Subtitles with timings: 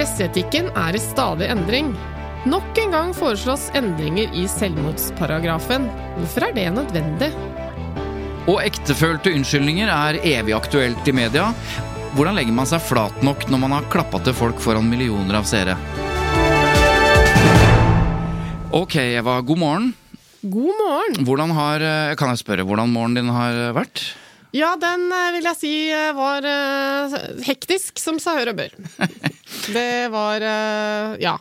[0.00, 1.90] Presseetikken er i stadig endring.
[2.48, 5.82] Nok en gang foreslås endringer i selvmordsparagrafen.
[6.14, 7.28] Hvorfor er det nødvendig?
[8.48, 11.50] Og ektefølte unnskyldninger er evig aktuelt i media.
[12.14, 15.44] Hvordan legger man seg flat nok når man har klappa til folk foran millioner av
[15.50, 15.76] seere?
[18.72, 19.36] Ok, Eva.
[19.44, 19.92] God morgen.
[20.40, 21.20] God morgen!
[21.28, 24.14] Hvordan har, eh, kan jeg spørre hvordan morgenen din har vært?
[24.56, 27.14] Ja, den eh, vil jeg si eh, var eh,
[27.46, 28.74] hektisk, som sa og bør.
[29.70, 30.42] Det var
[31.20, 31.36] ja.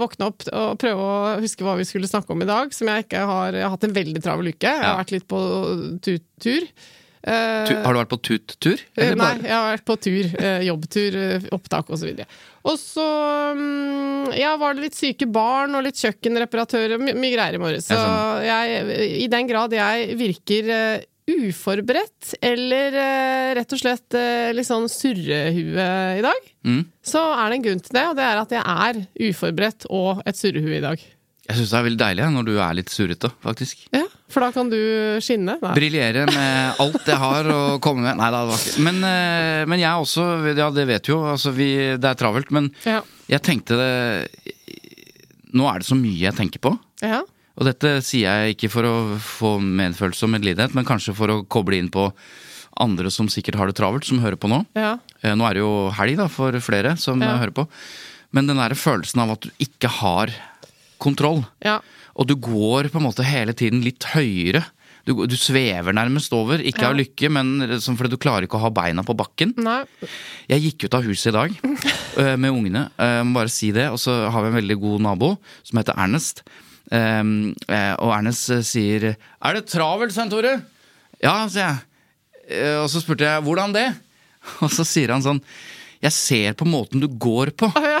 [0.00, 2.72] Våkne opp og prøve å huske hva vi skulle snakke om i dag.
[2.74, 4.70] Som jeg ikke har Jeg har hatt en veldig travel uke.
[4.72, 5.38] Jeg har vært litt på
[6.02, 6.64] tu- tur.
[7.28, 8.80] Tu, har du vært på tut-tur?
[8.96, 10.30] Nei, bare- jeg har vært på tur.
[10.66, 11.18] Jobbtur,
[11.54, 12.24] opptak osv.
[12.64, 13.06] Og så
[13.58, 17.90] mm, ja, var det litt syke barn og litt kjøkkenreparatører, my mye greier i morges.
[17.90, 18.00] Så
[18.48, 20.72] jeg, i den grad jeg virker
[21.28, 26.82] uforberedt, eller eh, rett og slett eh, litt sånn surrehue i dag, Mm.
[27.06, 28.96] så er det en grunn til det, og det er at jeg er
[29.30, 31.00] uforberedt og et surrehue i dag.
[31.48, 33.86] Jeg syns det er veldig deilig når du er litt surrete, faktisk.
[33.94, 34.76] Ja, For da kan du
[35.24, 35.54] skinne?
[35.72, 38.18] Briljere med alt jeg har å komme med.
[38.20, 40.26] Nei da, det var ikke Men, eh, men jeg også,
[40.58, 42.50] ja det vet du jo, altså vi, det er travelt.
[42.52, 43.00] Men Ja.
[43.32, 44.52] jeg tenkte det
[45.56, 46.74] Nå er det så mye jeg tenker på.
[47.02, 47.22] ja.
[47.58, 51.40] Og dette sier jeg ikke for å få medfølelse og medlidenhet, men kanskje for å
[51.50, 52.08] koble inn på
[52.78, 54.60] andre som sikkert har det travelt, som hører på nå.
[54.78, 54.96] ja.
[55.22, 57.32] Eh, Nå er det jo helg da, for flere som Ja.
[57.34, 57.64] eh, hører på.
[58.30, 60.30] Men den der følelsen av at du ikke har
[60.98, 61.44] kontroll.
[61.64, 61.80] ja.
[62.18, 64.64] Og du går på en måte hele tiden litt høyere.
[65.06, 66.58] Du, du svever nærmest over.
[66.58, 69.54] Ikke av lykke, men fordi du klarer ikke å ha beina på bakken.
[69.56, 69.84] Nei.
[70.50, 71.54] Jeg gikk ut av huset i dag
[72.18, 72.88] eh, med ungene.
[72.98, 73.86] Jeg må bare si det.
[73.94, 75.30] Og så har vi en veldig god nabo
[75.62, 76.42] som heter Ernest.
[76.90, 77.54] Um,
[78.00, 79.02] og Ernest eh, sier
[79.42, 80.62] 'Er det travelt, Svein Tore?'
[81.20, 81.78] 'Ja', sier jeg.
[82.48, 83.94] Eh, Og så spurte jeg 'Hvordan det?'
[84.64, 85.42] Og så sier han sånn
[86.00, 88.00] 'Jeg ser på måten du går på' ja.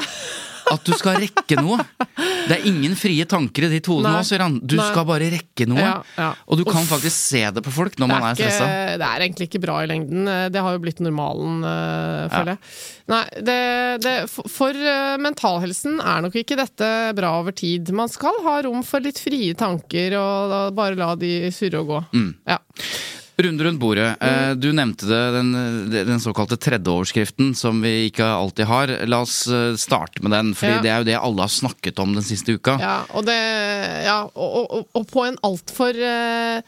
[0.74, 1.80] At du skal rekke noe.
[2.48, 4.58] Det er ingen frie tanker i ditt hode nå, sier han.
[4.62, 4.86] Du Nei.
[4.90, 5.80] skal bare rekke noe.
[5.80, 6.28] Ja, ja.
[6.48, 6.92] Og du kan Uff.
[6.92, 8.68] faktisk se det på folk når er man er, stressa.
[9.00, 10.28] det er egentlig ikke bra i lengden.
[10.52, 12.62] Det har jo blitt normalen, uh, føler jeg.
[13.08, 13.60] Nei, det,
[14.04, 17.92] det, for for øh, mentalhelsen er nok ikke dette bra over tid.
[17.96, 21.92] Man skal ha rom for litt frie tanker, og da bare la de surre og
[21.92, 22.02] gå.
[22.18, 22.30] Mm.
[22.48, 22.58] Ja.
[23.38, 24.16] Runde rundt bordet.
[24.20, 24.60] Mm.
[24.60, 25.52] Du nevnte det, den,
[25.94, 28.90] den såkalte tredjeoverskriften som vi ikke alltid har.
[29.06, 30.82] La oss eh, starte med den, fordi Ja.
[30.82, 32.74] det er jo det alle har snakket om den siste uka.
[32.82, 33.38] ja, og det
[34.08, 36.60] Ja, og, og, og på en altfor uh,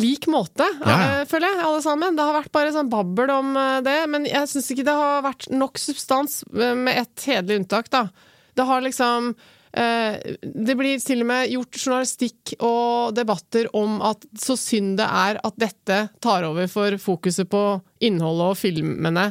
[0.00, 1.20] lik måte, Ja.
[1.20, 2.16] øh, føler jeg, alle sammen.
[2.16, 3.52] Det har vært bare sånn babbel om
[3.84, 8.08] det, men jeg syns ikke det har vært nok substans, med et hederlig unntak, da.
[8.56, 14.22] Det har liksom eh, det blir til og med gjort journalistikk og debatter om at
[14.38, 17.62] så synd det er at dette tar over for fokuset på
[18.06, 19.26] innholdet og filmene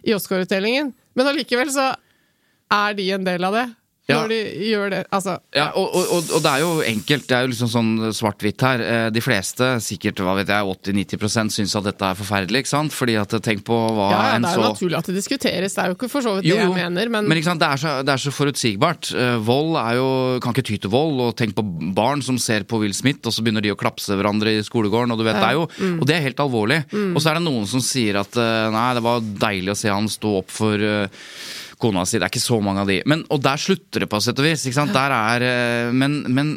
[0.00, 0.94] i Oscar-utdelingen.
[1.12, 1.90] Men allikevel så
[2.72, 3.66] er de en del av det.
[4.10, 4.16] Ja.
[4.18, 5.00] Når de gjør det.
[5.14, 7.26] Altså, Ja, og, og, og, det er jo enkelt.
[7.28, 8.82] Det er jo liksom sånn svart-hvitt her.
[8.82, 12.64] Eh, De fleste, sikkert hva vet jeg, 80-90% syns at dette er forferdelig.
[12.64, 12.94] ikke sant?
[12.96, 15.76] Fordi at tenk på hva ja, ja, en det er jo naturlig at det diskuteres.
[15.78, 17.62] Det er jo ikke for så vidt det jeg mener, men, ikke sant?
[17.62, 19.12] Det, er så, det er så forutsigbart.
[19.14, 20.08] Eh, vold er jo
[20.42, 21.22] Kan ikke ty til vold.
[21.28, 21.64] Og tenk på
[21.94, 25.14] barn som ser på Will Smith, og så begynner de å klapse hverandre i skolegården.
[25.14, 26.00] Og du vet, det er jo Mm.
[26.02, 26.80] Og det er helt alvorlig.
[27.14, 29.88] Og så er det noen som sier at eh, nei, det var deilig å se
[29.90, 31.06] han stå opp for eh,
[31.82, 32.18] kona si.
[32.20, 33.02] Det er ikke så mange av de.
[33.08, 34.64] Men, og der slutter det på sett og vis.
[34.66, 34.94] ikke sant?
[34.96, 36.56] Der er eh, Men, men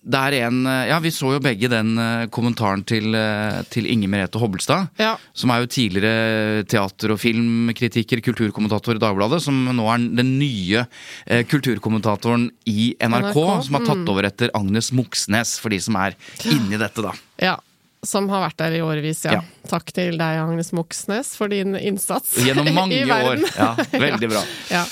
[0.00, 3.16] det er en eh, Ja, vi så jo begge den eh, kommentaren til,
[3.72, 4.90] til Inger Merete Hobbelstad.
[5.00, 5.14] Ja.
[5.36, 9.42] Som er jo tidligere teater- og filmkritiker, kulturkommentator i Dagbladet.
[9.44, 10.86] Som nå er den nye
[11.50, 16.16] kulturkommentatoren i NRK, NRK, som har tatt over etter Agnes Moxnes, for de som er
[16.48, 17.16] inni dette, da.
[17.42, 17.58] ja.
[18.06, 19.40] Som har vært der i årevis, ja.
[19.40, 19.66] Ja.
[19.68, 23.42] Takk til deg, Agnes Moxnes, for din innsats Gjennom mange i år.
[23.56, 24.46] Ja, veldig bra.
[24.70, 24.86] Ja.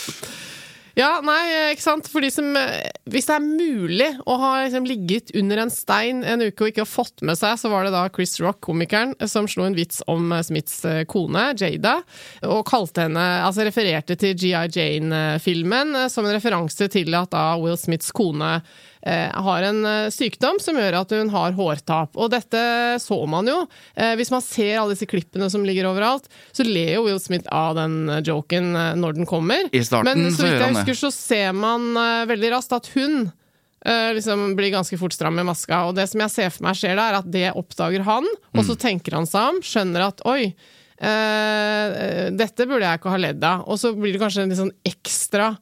[0.99, 1.40] ja, nei,
[1.72, 2.08] ikke sant.
[2.10, 2.50] For de som
[3.08, 6.84] Hvis det er mulig å ha liksom, ligget under en stein en uke og ikke
[6.84, 10.02] ha fått med seg, så var det da Chris Rock, komikeren, som slo en vits
[10.11, 12.00] om eh, Smiths eh, kone, Jada,
[12.50, 17.54] og kalte henne Altså refererte til GI Jane-filmen eh, som en referanse til at da
[17.62, 18.58] Will Smiths kone
[19.06, 22.16] har en eh, sykdom som gjør at hun har hårtap.
[22.18, 22.60] Og dette
[23.00, 23.60] så man jo.
[23.94, 27.46] Eh, hvis man ser alle disse klippene som ligger overalt, så ler jo Will Smith
[27.54, 29.68] av den eh, joken eh, når den kommer.
[29.72, 33.30] I starten Men så vidt jeg husker, så ser man eh, veldig raskt at hun
[33.86, 35.84] eh, liksom blir ganske fort stram med maska.
[35.88, 38.58] Og det som jeg ser for meg skjer da, er at det oppdager han, og
[38.62, 38.66] Mm.
[38.66, 40.50] så tenker han seg om, skjønner at oi,
[40.98, 43.64] eh, dette burde jeg ikke ha ledd av.
[43.70, 45.52] Og så blir det kanskje en litt sånn ekstra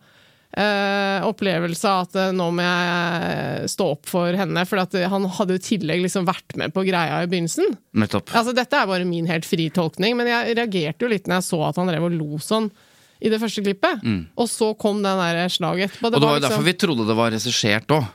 [0.57, 4.65] eh, opplevelse av at eh, nå må jeg stå opp for henne.
[4.69, 7.77] For at han hadde jo i tillegg liksom vært med på greia i begynnelsen.
[7.97, 8.33] Nettopp.
[8.37, 11.49] Altså, dette er bare min helt fri tolkning, men jeg reagerte jo litt når jeg
[11.53, 12.71] så at han drev og lo sånn
[13.17, 14.05] i det første klippet.
[14.37, 16.05] Og så kom den der slaget etterpå.
[16.05, 16.13] Mm.
[16.13, 18.09] Og det var jo liksom- derfor vi trodde det var regissert òg.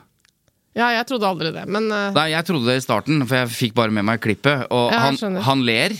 [0.72, 3.48] Ja, jeg trodde aldri det, men eh, Nei, jeg trodde det i starten, for jeg
[3.52, 4.66] fikk bare med meg klippet.
[4.72, 5.92] Og Ja, han, han ler.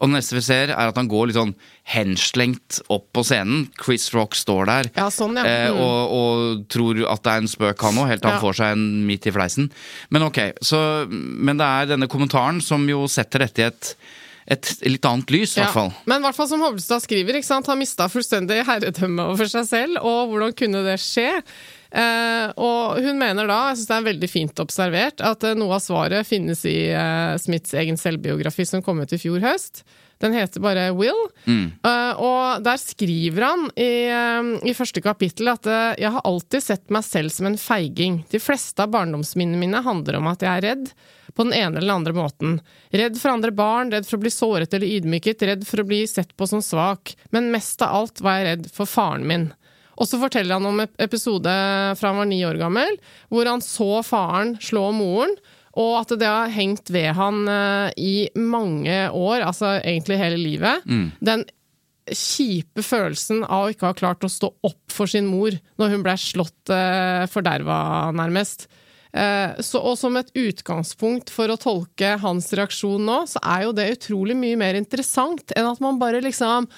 [0.00, 1.52] Og det neste vi ser, er at han går litt sånn
[1.94, 3.68] henslengt opp på scenen.
[3.78, 5.44] Chris Rock står der Ja, sånn, ja.
[5.44, 5.78] eh, Mm.
[5.80, 8.42] og, og tror at det er en spøk, han òg, helt til han Ja.
[8.44, 9.70] får seg en midt i fleisen.
[10.10, 13.94] Men ok, så, men det er denne kommentaren som jo setter dette i et,
[14.48, 15.92] et litt annet lys, i hvert fall.
[16.06, 17.66] Men i hvert fall som Hovstad skriver, ikke sant?
[17.70, 21.30] han mista fullstendig herredømme over seg selv, og hvordan kunne det skje?
[21.94, 25.76] Eh, og hun mener da, jeg syns det er veldig fint observert, at eh, noe
[25.76, 29.84] av svaret finnes i eh, Smiths egen selvbiografi som kom ut i fjor høst.
[30.22, 31.18] Den heter bare Will.
[31.86, 36.64] Eh, og der skriver han i, eh, i første kapittel at eh, jeg har alltid
[36.64, 38.22] sett meg selv som en feiging.
[38.30, 40.94] De fleste av barndomsminnene mine handler om at jeg er redd.
[41.34, 42.58] På den ene eller den andre måten.
[42.94, 46.04] Redd for andre barn, redd for å bli såret eller ydmyket, redd for å bli
[46.06, 47.16] sett på som svak.
[47.34, 49.48] Men mest av alt var jeg redd for faren min.
[50.00, 51.56] Og så forteller han om en episode
[51.98, 52.96] fra han var ni år gammel,
[53.30, 55.36] hvor han så faren slå moren,
[55.74, 60.86] og at det har hengt ved han eh, i mange år, altså egentlig hele livet.
[61.18, 61.42] Den
[62.12, 66.04] kjipe følelsen av å ikke ha klart å stå opp for sin mor når hun
[66.04, 68.68] ble slått eh, forderva, nærmest.
[69.14, 73.74] Eh, så, og som et utgangspunkt for å tolke hans reaksjon nå, så er jo
[73.76, 76.68] det utrolig mye mer interessant enn at man bare liksom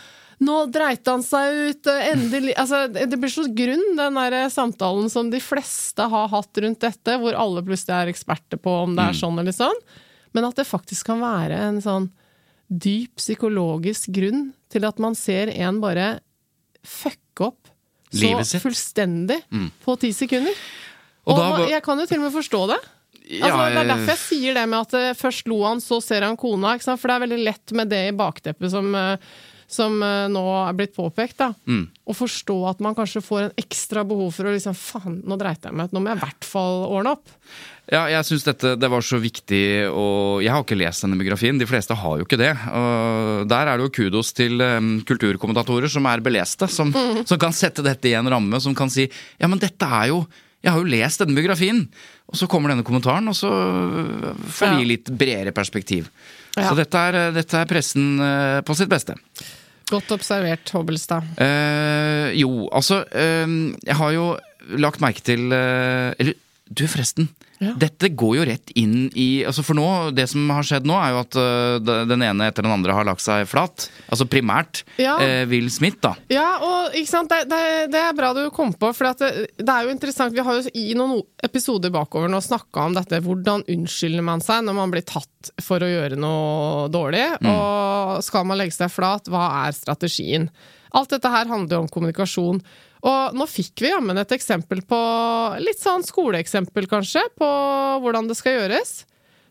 [0.45, 4.51] nå dreit han seg ut, eh, endelig altså, Det blir så grunn, den der eh,
[4.53, 8.97] samtalen som de fleste har hatt rundt dette, hvor alle plutselig er eksperter på om
[8.99, 9.81] det er sånn eller sånn.
[10.37, 12.11] Men at det faktisk kan være en sånn
[12.69, 16.19] dyp psykologisk grunn til at man ser en bare
[16.87, 17.73] fucke opp
[18.13, 19.41] så fullstendig
[19.85, 20.53] på ti sekunder.
[21.27, 22.79] Og Og, da jeg kan jo til og med forstå det.
[23.43, 26.23] Altså, det er derfor jeg sier det med at eh, først lo han, så ser
[26.23, 26.77] han kona.
[26.79, 28.95] For det er veldig lett med det i bakteppet som,
[29.69, 31.39] som eh, nå er blitt påpekt.
[31.43, 31.51] da.
[31.67, 31.87] Mm.
[32.07, 35.65] Å forstå at man kanskje får en ekstra behov for å liksom Faen, nå dreit
[35.65, 35.97] jeg meg ut.
[35.97, 37.35] Nå må jeg i hvert fall ordne opp.
[37.87, 41.59] Ja, jeg syns dette det var så viktig, og jeg har ikke lest denne biografien.
[41.59, 42.53] De fleste har jo ikke det.
[42.75, 46.91] Og der er det jo kudos til um, kulturkommentatorer som er beleste, som,
[47.23, 50.25] som kan sette dette i en ramme, som kan si ja, men dette er jo
[50.65, 51.85] jeg har jo lest denne biografien!
[52.27, 53.51] Og så kommer denne kommentaren, og så
[54.57, 56.09] får vi litt bredere perspektiv.
[56.57, 56.71] Ja.
[56.71, 59.15] Så dette er, dette er pressen øh, på sitt beste.
[59.87, 61.23] Godt observert, Hobbelstad.
[61.39, 63.47] Eh, jo, altså eh,
[63.87, 64.27] Jeg har jo
[64.83, 66.35] lagt merke til eh, Eller
[66.69, 67.29] du, forresten.
[67.63, 67.71] Ja.
[67.79, 71.15] Dette går jo rett inn i altså For nå, det som har skjedd nå, er
[71.15, 73.87] jo at uh, den ene etter den andre har lagt seg flat.
[74.11, 75.15] Altså primært Ja.
[75.17, 76.13] uh, Will Smith, da.
[76.33, 77.31] Ja, og ikke sant?
[77.33, 77.61] Det, det,
[77.95, 80.35] det er bra du kom på, for at det, det er jo interessant.
[80.37, 83.23] Vi har jo i noen episoder bakover nå snakka om dette.
[83.25, 87.25] Hvordan unnskylder man seg når man blir tatt for å gjøre noe dårlig?
[87.47, 90.51] Og skal man legge seg flat, hva er strategien?
[90.97, 92.61] Alt dette her handler jo om kommunikasjon.
[93.07, 94.99] Og nå fikk vi jammen et eksempel på
[95.63, 97.51] Litt sånn skoleeksempel, kanskje, på
[98.03, 98.99] hvordan det skal gjøres.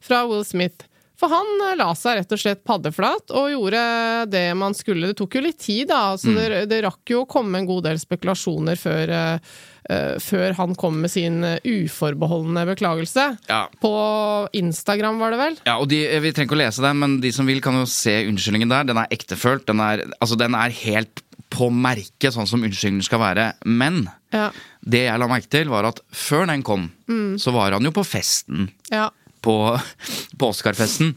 [0.03, 0.89] Fra Will Smith.
[1.19, 3.83] For han eh, la seg rett og slett paddeflat og gjorde
[4.31, 5.12] det man skulle.
[5.12, 6.17] Det tok jo litt tid, da.
[6.19, 10.75] Så det, det rakk jo å komme en god del spekulasjoner før, eh, før han
[10.79, 13.29] kom med sin eh, uforbeholdne beklagelse.
[13.47, 13.62] Ja.
[13.81, 13.95] På
[14.59, 15.59] Instagram, var det vel?
[15.63, 17.88] Ja, og de, Vi trenger ikke å lese den, men de som vil, kan jo
[17.89, 18.91] se unnskyldningen der.
[18.91, 19.67] Den er ektefølt.
[19.71, 21.24] Den er, altså, den er helt
[21.55, 23.50] på merket, sånn som unnskyldningen skal være.
[23.65, 24.50] Men Ja.
[24.83, 26.89] det jeg la merke til, var at før den kom,
[27.39, 28.69] så var han jo på festen.
[28.91, 29.09] ja.
[29.45, 29.53] på,
[30.41, 31.13] på Oscar-festen.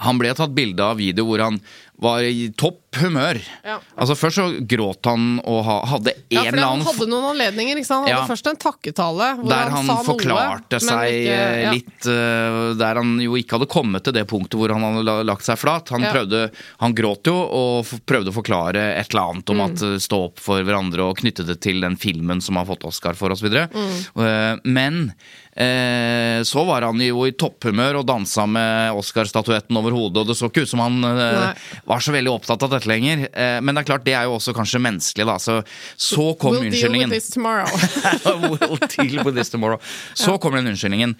[0.00, 1.58] Han ble tatt bilde av video hvor han
[2.00, 3.38] var i topp humør.
[3.66, 3.78] Ja.
[3.98, 7.26] Altså Først så gråt han og hadde en Ja, eller eller han annen hadde noen
[7.32, 7.76] anledninger.
[7.80, 8.06] Ikke sant?
[8.06, 8.28] Han hadde Ja.
[8.30, 11.72] først en takketale hvor Der han, sa forklarte noe, seg ikke- ja.
[11.74, 15.44] litt uh, Der han jo ikke hadde kommet til det punktet hvor han hadde lagt
[15.44, 15.88] seg flat.
[15.90, 16.50] Han, prøvde,
[16.80, 19.54] han gråt jo og prøvde å forklare et eller annet Mm.
[19.54, 22.64] om at eh, stå opp for hverandre og knytte det til den filmen som har
[22.66, 23.48] fått Oscar for osv.
[23.50, 23.98] Mm.
[24.16, 25.12] Uh, men
[25.58, 30.46] så var han jo i topphumør og dansa med Oscar-statuetten over hodet, og det så
[30.50, 31.80] ikke ut som han eh, Nei.
[31.88, 33.24] var så veldig opptatt av dette lenger.
[33.32, 35.36] Eh, men det er klart, det er jo også kanskje menneskelig, da.
[35.42, 35.58] Så,
[35.98, 37.10] så kom We'll deal unnskyldningen.
[37.10, 37.66] with this tomorrow.
[38.62, 39.80] we'll deal with this tomorrow.
[40.14, 41.16] Så kommer den unnskyldningen.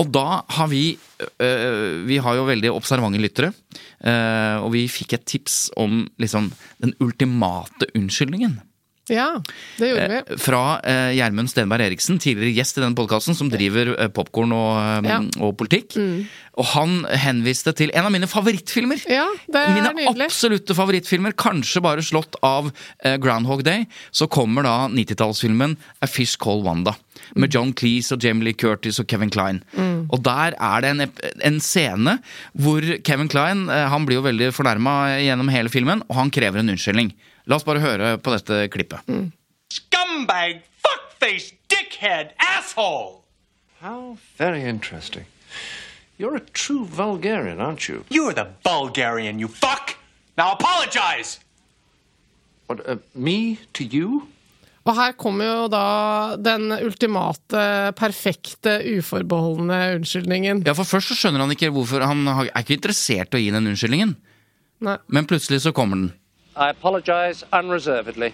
[0.00, 0.96] Og da har vi
[2.08, 3.50] Vi har jo veldig observante lyttere.
[4.62, 6.46] og vi fikk et tips om liksom
[6.80, 8.54] den ultimate unnskyldningen.
[9.10, 9.28] Ja,
[9.80, 10.18] det gjorde vi.
[10.22, 14.52] Eh, Fra eh, Gjermund Stenberg Eriksen, tidligere gjest i den podkasten, som driver uh, popkorn
[14.54, 15.18] og, eh, Ja.
[15.24, 15.30] Mm.
[15.42, 15.96] og politikk.
[16.60, 19.00] Og han henviste til en av mine favorittfilmer.
[19.08, 20.26] Ja, det er Mine nydelig.
[20.28, 22.70] absolutte favorittfilmer, kanskje bare slått av
[23.04, 23.86] eh, Groundhog Day.
[24.12, 26.94] Så kommer da 90-tallsfilmen A Fish Called Wanda.
[27.34, 29.62] Med John Cleese og Jamie Lee Curtis og Kevin Klein.
[30.10, 31.02] Og der er det en,
[31.46, 32.18] en scene
[32.58, 36.60] hvor Kevin Klein eh, han blir jo veldig fornærma gjennom hele filmen, og han krever
[36.62, 37.12] en unnskyldning.
[37.46, 39.06] La oss bare høre på dette klippet.
[39.72, 43.22] Scumbag, fuckface, dickhead, asshole!
[43.80, 45.24] How very interesting.
[46.18, 48.04] You're a true Bulgarian, aren't you?
[48.10, 49.96] You're the Bulgarian, you fuck!
[50.36, 51.40] Now apologize!
[52.66, 54.28] What, uh, me to you?
[54.88, 57.64] Og her kommer jo da den ultimate,
[57.98, 60.62] perfekte, uforbeholdne unnskyldningen.
[60.66, 63.50] Ja, for Først så skjønner han ikke hvorfor Han er ikke interessert i å gi
[63.54, 64.14] den unnskyldningen.
[64.86, 64.96] Nei.
[65.12, 66.12] Men plutselig så kommer den.
[66.56, 68.32] I apologize unreservedly.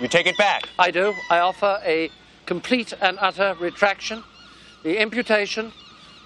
[0.00, 0.68] You take it back.
[0.78, 1.14] I do.
[1.30, 2.10] I offer a
[2.44, 4.22] complete and utter retraction.
[4.82, 5.72] The imputation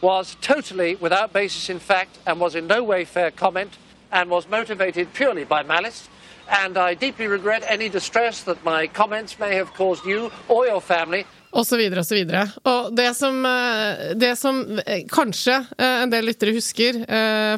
[0.00, 3.76] was totally without basis in fact and was in no way fair comment
[4.10, 6.08] and was motivated purely by malice.
[6.48, 10.80] And I deeply regret any distress that my comments may have caused you or your
[10.80, 11.26] family.
[11.52, 12.44] Og så videre og så videre.
[12.70, 17.00] Og det som, eh, det som eh, kanskje eh, en del lyttere husker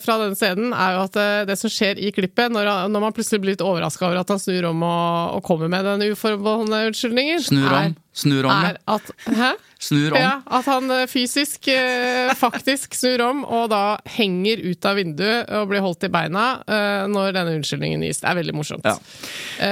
[0.03, 1.19] fra denne scenen, er jo at
[1.49, 4.29] det som skjer i klippet, når, han- når man plutselig blir litt overraska over at
[4.33, 7.97] han snur om og, og kommer med den uforbeholdne unnskyldningen, Snur om.
[8.15, 9.51] Snur om, er at Hæ?
[9.83, 10.19] Snur om.
[10.21, 11.69] Ja, at han fysisk
[12.39, 16.45] faktisk snur om og da henger ut av vinduet og blir holdt i beina
[17.11, 18.21] når denne unnskyldningen gis.
[18.23, 18.85] Det er veldig morsomt.
[18.87, 18.97] Ja.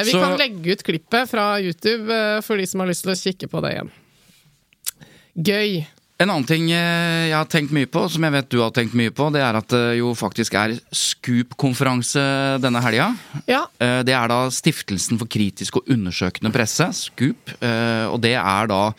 [0.04, 2.10] Vi Så- kan legge ut klippet fra YouTube
[2.42, 3.90] for de som har lyst til å kikke på det igjen.
[5.36, 5.82] Gøy.
[6.20, 8.92] En annen ting eh, jeg har tenkt mye på, som jeg vet du har tenkt
[8.98, 12.24] mye på, det er at det jo faktisk er Scoop-konferanse
[12.60, 13.06] denne helga.
[13.48, 13.62] Ja.
[13.80, 17.54] Eh, Det er da Stiftelsen for kritisk og undersøkende presse, Scoop.
[17.62, 18.92] eh, Og det er da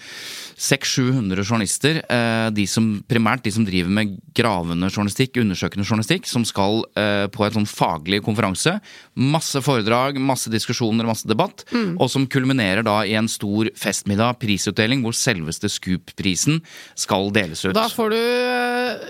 [0.62, 6.46] 600-700 journalister, eh, de som, primært de som driver med gravende journalistikk, undersøkende journalistikk, som
[6.46, 8.76] skal eh, på en sånn faglig konferanse.
[9.18, 11.66] Masse foredrag, masse diskusjoner, masse debatt.
[11.98, 16.62] Og som kulminerer da i en stor festmiddag, prisutdeling, hvor selveste Scoop-prisen
[17.00, 17.74] skal deles ut.
[17.78, 18.22] Da får du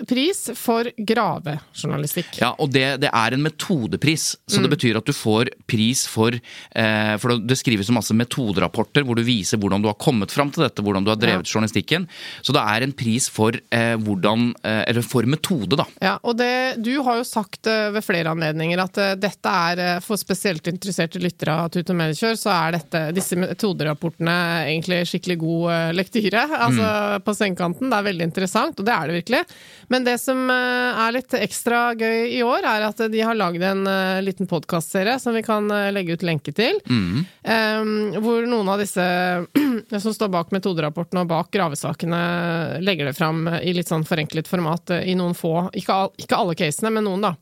[0.07, 2.39] pris for gravejournalistikk.
[2.41, 4.63] Ja, og det, det er en metodepris, så Mm.
[4.67, 9.15] det betyr at du får pris for eh, For det skrives jo masse metoderapporter hvor
[9.17, 12.07] du viser hvordan du har kommet fram til dette, hvordan du har drevet journalistikken.
[12.41, 15.85] Så det er en pris for eh, hvordan eh, Eller for metode, da.
[16.01, 19.79] Ja, og det, Du har jo sagt eh, ved flere anledninger at eh, dette er
[19.79, 24.35] eh, for spesielt interesserte lyttere av Tut og Medikjør, så er dette, disse metoderapportene
[24.69, 26.45] egentlig skikkelig god lektyre.
[26.61, 27.89] Altså på sengekanten.
[27.91, 29.41] Det er veldig interessant, og det er det virkelig.
[29.91, 33.63] Men det som eh, er litt ekstra gøy i år, er at de har lagd
[33.67, 36.79] en eh, liten podkastserie som vi kan eh, legge ut lenke til.
[36.87, 37.25] Mm.
[38.23, 39.03] hvor noen av disse
[40.05, 42.21] som står bak metoderapporten og bak gravesakene,
[42.79, 46.55] legger det fram i litt sånn forenklet format i noen få Ikke, all, ikke alle
[46.55, 47.35] casene, men noen, da.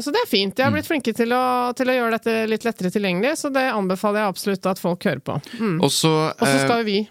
[0.00, 0.56] Så det er fint.
[0.56, 1.42] De har blitt flinke til å,
[1.76, 5.22] til å gjøre dette litt lettere tilgjengelig, så det anbefaler jeg absolutt at folk hører
[5.24, 5.38] på.
[5.60, 5.78] Mm.
[5.84, 6.14] Og så
[6.64, 7.02] skal vi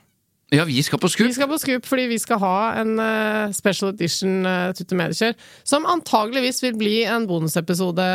[0.49, 1.27] Ja, vi skal på Scoop.
[1.27, 5.33] vi skal på Scoop fordi vi skal ha en uh, special edition uh, Tutte Medikjør.
[5.67, 8.05] som antageligvis vil bli en bonusepisode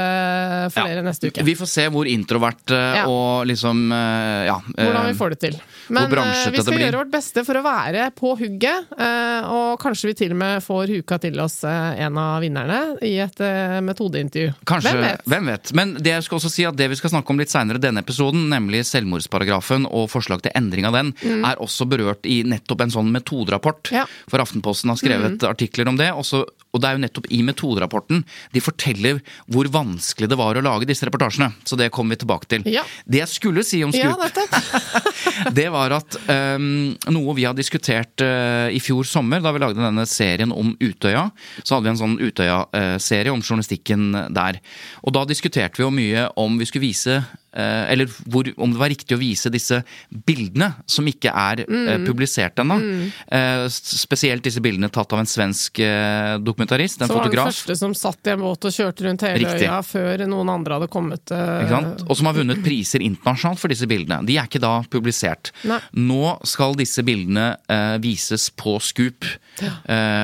[0.73, 0.87] for Ja.
[0.89, 1.45] dere neste uke.
[1.45, 3.05] Vi får se hvor introvert uh, Ja.
[3.05, 4.57] og liksom uh, Ja.
[4.79, 5.59] eh, Hvordan vi får det til.
[5.93, 10.09] Men eh, vi skal gjøre vårt beste for å være på hugget, eh, og kanskje
[10.09, 13.77] vi til og med får huka til oss eh, en av vinnerne i et eh,
[13.85, 14.55] metodeintervju.
[14.65, 15.75] Kanskje, Hvem vet?
[15.77, 17.85] Men det jeg skal også si at det vi skal snakke om litt seinere i
[17.85, 21.13] denne episoden, nemlig selvmordsparagrafen og forslag til endring av den,
[21.45, 23.93] er også berørt i nettopp en sånn metoderapport.
[23.95, 24.07] Ja.
[24.31, 26.11] For Aftenposten har skrevet artikler om det.
[26.13, 29.21] Også, og det er jo nettopp i metoderapporten de forteller
[29.53, 31.51] hvor vanskelig det var å lage disse reportasjene.
[31.69, 32.67] Så det kommer vi tilbake til.
[32.71, 32.85] Ja.
[33.05, 34.63] Det jeg skulle si om Scoop, ja,
[35.59, 36.17] det var at
[36.57, 40.75] um, noe vi har diskutert uh, i fjor sommer, da vi lagde denne serien om
[40.81, 41.29] Utøya,
[41.63, 44.61] så hadde vi en sånn Utøya-serie om journalistikken der.
[45.03, 48.81] Og da diskuterte vi jo mye om vi skulle vise eh, eller hvor, om det
[48.81, 52.07] var riktig å vise disse bildene som ikke er mm.
[52.07, 52.79] publisert ennå.
[52.83, 53.69] Mm.
[53.73, 57.95] spesielt disse bildene tatt av en svensk eh, dokumentarist, en Som var den første som
[57.97, 59.67] satt i en båt og kjørte rundt hele Riktig.
[59.67, 61.33] øya før noen andre hadde kommet.
[61.35, 61.75] eh?
[62.07, 64.23] Og som har vunnet priser internasjonalt for disse bildene.
[64.29, 65.53] De er ikke da publisert.
[65.69, 65.81] Nei.
[65.99, 69.29] Nå skal disse bildene eh, vises på Scoop.
[69.63, 69.69] Ja.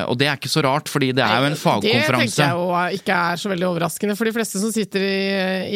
[0.09, 2.09] og det er ikke så rart, fordi det er jo en fagkonferanse.
[2.09, 5.19] Det tenker jeg jo ikke er så veldig overraskende, for de fleste som sitter i,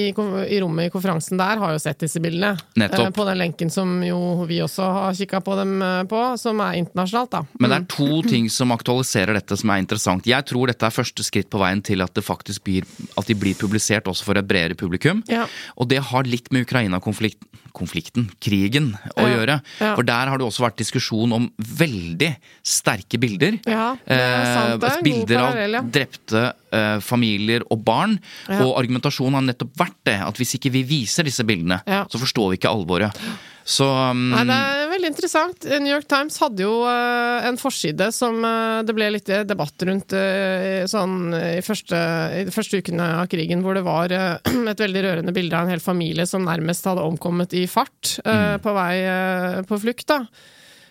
[0.02, 2.54] i, i rommet i konferansen der, har jo sett disse bildene.
[2.78, 3.08] Nettopp.
[3.11, 4.18] Eh, På den lenken som jo
[4.49, 7.42] vi også har kikka på dem eh, på, som er internasjonalt, da.
[7.58, 10.26] Men det er to ting som aktualiserer dette som er interessant.
[10.30, 12.87] Jeg tror dette er første skritt på veien til at det faktisk blir,
[13.18, 15.25] at de blir publisert også for et bredere publikum.
[15.30, 15.49] Ja.
[15.76, 19.28] Og det har litt med Ukraina-konflikten, konflikten, krigen, å Ja.
[19.32, 19.54] gjøre.
[19.80, 19.94] Ja.
[19.96, 23.56] For der har det også vært diskusjon om veldig sterke bilder.
[23.64, 26.42] Ja, det er sant, det er en god bilder av drepte
[26.73, 28.19] eh, familier og barn.
[28.49, 28.64] Ja.
[28.67, 32.05] Og argumentasjonen har nettopp vært det, at hvis ikke vi viser disse bildene, Ja.
[32.11, 33.17] så forstår vi ikke alvoret.
[33.62, 35.67] Så um, Nei, det er veldig interessant.
[35.71, 40.17] New York Times hadde jo uh, en forside som uh, det ble litt debatt rundt
[40.19, 42.00] uh, sånn i første,
[42.41, 44.35] i de første ukene av krigen, hvor det var eh,
[44.73, 48.62] et veldig rørende bilde av en hel familie som nærmest hadde omkommet i fart mm.
[48.64, 50.09] på vei eh, på flukt.
[50.11, 50.25] da.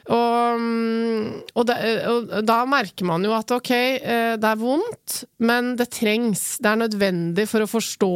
[0.10, 1.78] Og, mm, og, det,
[2.10, 6.58] og da merker man jo at ok, eh, det er vondt, men det trengs.
[6.62, 8.12] Det er nødvendig for å forstå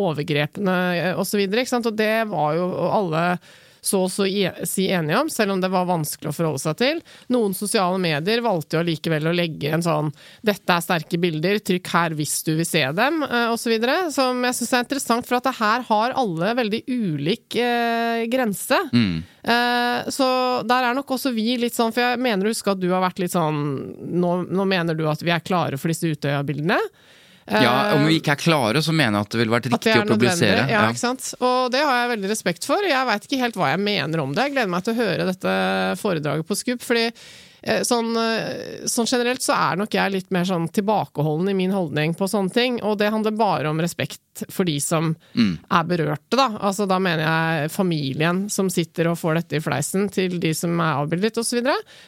[0.00, 1.44] overgrepene eh, osv.
[1.46, 3.24] Og det var jo alle
[3.80, 7.02] så å si enige om, selv om det var vanskelig å forholde seg til.
[7.32, 10.12] Noen sosiale medier valgte jo allikevel å legge en sånn
[10.44, 13.76] 'dette er sterke bilder, trykk her hvis du vil se dem', eh, osv.
[14.12, 18.78] Som jeg syns er interessant, for at det her har alle veldig ulik eh, grense.
[19.42, 20.28] Eh, så
[20.68, 23.00] der er nok også vi litt sånn, for jeg mener å huske at du har
[23.00, 23.60] vært litt sånn
[24.20, 26.78] Nå, nå mener du at vi er klare for disse Utøya-bildene.
[27.48, 29.94] Ja, om Eh, vi ikke er klare, så mener jeg at det ville vært riktig
[29.96, 30.68] å publisere.
[30.68, 31.34] Ja, Ja, ikke sant?
[31.40, 32.82] Og det har jeg veldig respekt for.
[32.86, 34.44] Jeg veit ikke helt hva jeg mener om det.
[34.48, 35.54] Jeg gleder meg til å høre dette
[36.02, 36.80] foredraget på Skup.
[36.84, 37.08] fordi
[37.84, 42.14] Sånn, eh, sånn generelt så er nok jeg litt mer sånn tilbakeholden i min holdning
[42.16, 46.46] på sånne ting, og det handler bare om respekt for de som er berørte, da.
[46.64, 50.72] Altså da mener jeg familien som sitter og får dette i fleisen, til de som
[50.80, 51.60] er avbildet osv.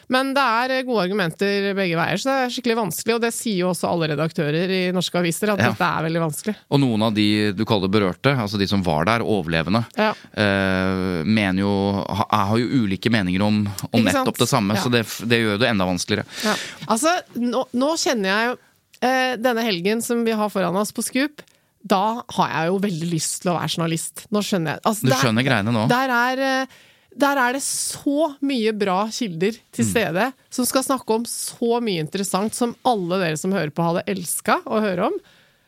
[0.09, 3.59] Men det er gode argumenter begge veier, så det er skikkelig vanskelig, og det sier
[3.61, 5.69] jo også alle redaktører i norske aviser, at Ja.
[5.69, 6.55] dette er veldig vanskelig.
[6.71, 10.13] Og noen av de du kaller berørte, altså de som var der, overlevende, Ja.
[10.33, 14.81] eh, mener jo ha, har jo ulike meninger om, om nettopp det samme, Ja.
[14.81, 16.25] så det, det gjør det enda vanskeligere.
[16.43, 16.55] Ja.
[16.93, 18.57] Altså, nå, nå kjenner jeg
[19.03, 21.41] eh, Denne helgen som vi har foran oss på Scoop,
[21.83, 24.25] da har jeg jo veldig lyst til å være journalist.
[24.31, 24.83] Nå skjønner jeg.
[24.87, 25.85] Altså, Du der- skjønner greiene nå?
[25.91, 26.75] Der er, eh,
[27.19, 29.61] der er det så mye bra kilder Mm.
[29.75, 33.83] til stede, som skal snakke om så mye interessant som alle dere som hører på,
[33.83, 35.19] hadde elska å høre om.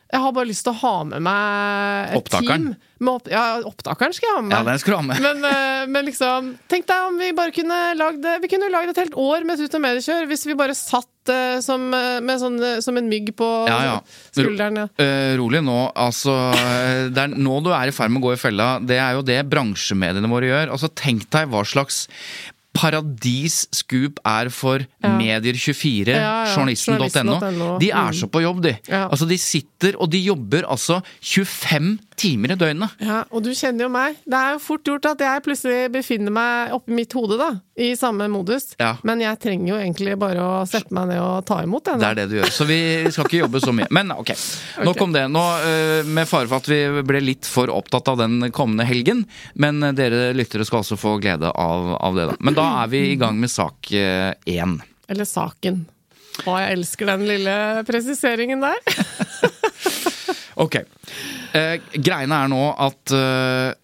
[0.06, 2.66] Jeg har bare lyst til å ha med meg et Opptakeren?
[2.76, 3.08] team.
[3.10, 5.18] Opp, ja, opptakeren skal jeg ha med Ja, den skal du ha med.
[5.20, 9.00] Men, eh, men liksom, tenk deg om vi bare kunne lagd Vi kunne lagd et
[9.02, 12.56] helt år med Tut og mediekjør hvis vi bare satt uh, som, eh, med sånn,
[12.86, 13.96] som en mygg på Ja, ja.
[14.30, 14.78] skulderen.
[14.84, 14.88] Ja.
[15.02, 15.76] Eh, rolig nå.
[15.98, 16.32] Altså,
[17.12, 18.68] det er nå du er i ferd med å gå i fella.
[18.80, 20.70] Det er jo det bransjemediene våre gjør.
[20.78, 22.06] Altså, Tenk deg hva slags
[22.76, 26.54] paradis Scoop er for Medier24, Ja, ja.
[26.54, 27.08] journalisten.no.
[27.08, 27.78] Journalisten.no.
[27.82, 28.14] De er Mm.
[28.20, 28.74] så på jobb, de.
[28.92, 32.90] Altså, de sitter, og de jobber altså 25 timer i døgnet.
[33.04, 34.16] Ja, og du kjenner jo meg.
[34.24, 37.50] Det er jo fort gjort at jeg plutselig befinner meg oppi mitt hode, da.
[37.76, 38.70] I samme modus.
[38.80, 38.94] Ja.
[39.04, 42.00] Men jeg trenger jo egentlig bare å sette meg ned og ta imot den.
[42.00, 42.52] Det er det du gjør.
[42.56, 42.78] Så vi
[43.12, 43.88] skal ikke jobbe så mye.
[43.92, 44.32] Men ok,
[44.86, 45.04] nok okay.
[45.04, 45.26] om det.
[45.34, 49.26] Nå, eh, Med fare for at vi ble litt for opptatt av den kommende helgen.
[49.54, 52.36] Men eh, dere lyttere skal altså få glede av, av det, da.
[52.40, 54.78] Men da er vi i gang med sak én.
[55.08, 55.84] Eller saken.
[56.44, 57.56] Å, jeg elsker den lille
[57.88, 58.82] presiseringen der.
[60.56, 60.78] Ok.
[61.52, 63.74] Eh, greiene er nå at eh,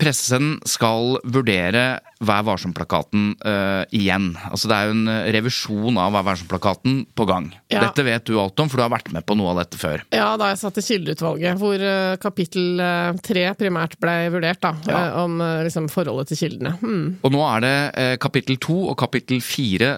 [0.00, 1.86] pressen skal vurdere
[2.24, 4.30] Vær varsom-plakaten uh, igjen.
[4.48, 7.50] Altså Det er jo en eh, revisjon av Vær varsom-plakaten på gang.
[7.68, 7.82] Ja.
[7.84, 10.00] Dette vet du alt om, for du har vært med på noe av dette før.
[10.16, 12.80] Ja, da jeg satt i Kildeutvalget, hvor uh, kapittel
[13.20, 14.72] tre uh, primært ble vurdert, da.
[14.88, 15.02] Ja.
[15.26, 16.72] Om liksom forholdet til kildene.
[16.80, 17.04] Hmm.
[17.20, 17.74] Og nå er det
[18.22, 19.90] kapittel to og kapittel fire,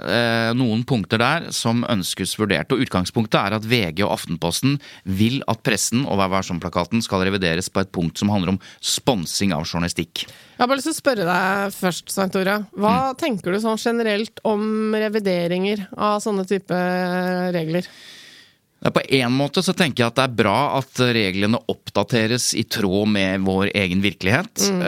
[0.58, 2.74] noen punkter der, som ønskes vurdert.
[2.74, 7.70] Og utgangspunktet er at VG og Aftenposten vil at pressen og Vær varsom-plakaten skal revideres
[7.70, 10.26] på et punkt som handler om sponsing av journalistikk.
[10.28, 12.58] Jeg har bare lyst til å spørre deg først, Svein Tore.
[12.76, 16.74] Hva tenker du sånn generelt om revideringer av sånne type
[17.54, 17.88] regler?
[18.78, 23.08] På en måte så tenker jeg at det er bra at reglene oppdateres i tråd
[23.10, 24.68] med vår egen virkelighet.
[24.70, 24.84] Mm.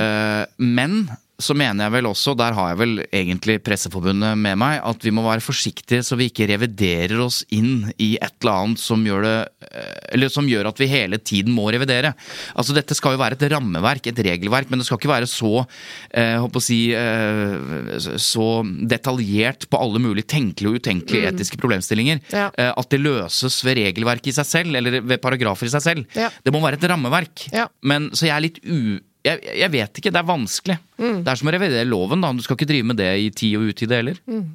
[0.63, 1.01] Men
[1.43, 5.13] så mener jeg vel også, der har jeg vel egentlig Presseforbundet med meg, at vi
[5.15, 9.25] må være forsiktige så vi ikke reviderer oss inn i et eller annet som gjør
[9.27, 9.35] det
[9.71, 12.13] eh, Eller som gjør at vi hele tiden må revidere.
[12.59, 15.53] Altså Dette skal jo være et rammeverk, et regelverk, men det skal ikke være så
[15.63, 18.49] eh, håper å si, eh, så
[18.91, 22.49] detaljert på alle mulige tenkelige og utenkelige etiske problemstillinger Ja.
[22.57, 26.19] eh, at det løses ved regelverket i seg selv, eller ved paragrafer i seg selv.
[26.19, 26.31] Ja.
[26.45, 27.47] Det må være et rammeverk.
[27.55, 27.69] Ja.
[27.83, 28.99] Men, så jeg er litt u...
[29.27, 30.79] Jeg, jeg vet ikke, det er vanskelig.
[30.97, 31.19] Mm.
[31.27, 32.31] Det er som å revidere loven, da.
[32.33, 34.17] Du skal ikke drive med det i tid og utide heller.
[34.31, 34.47] Mm.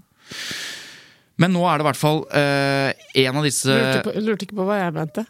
[1.43, 2.89] Men nå er det i hvert fall uh,
[3.21, 5.25] en av disse Lurte, på, lurte ikke på hva jeg mente.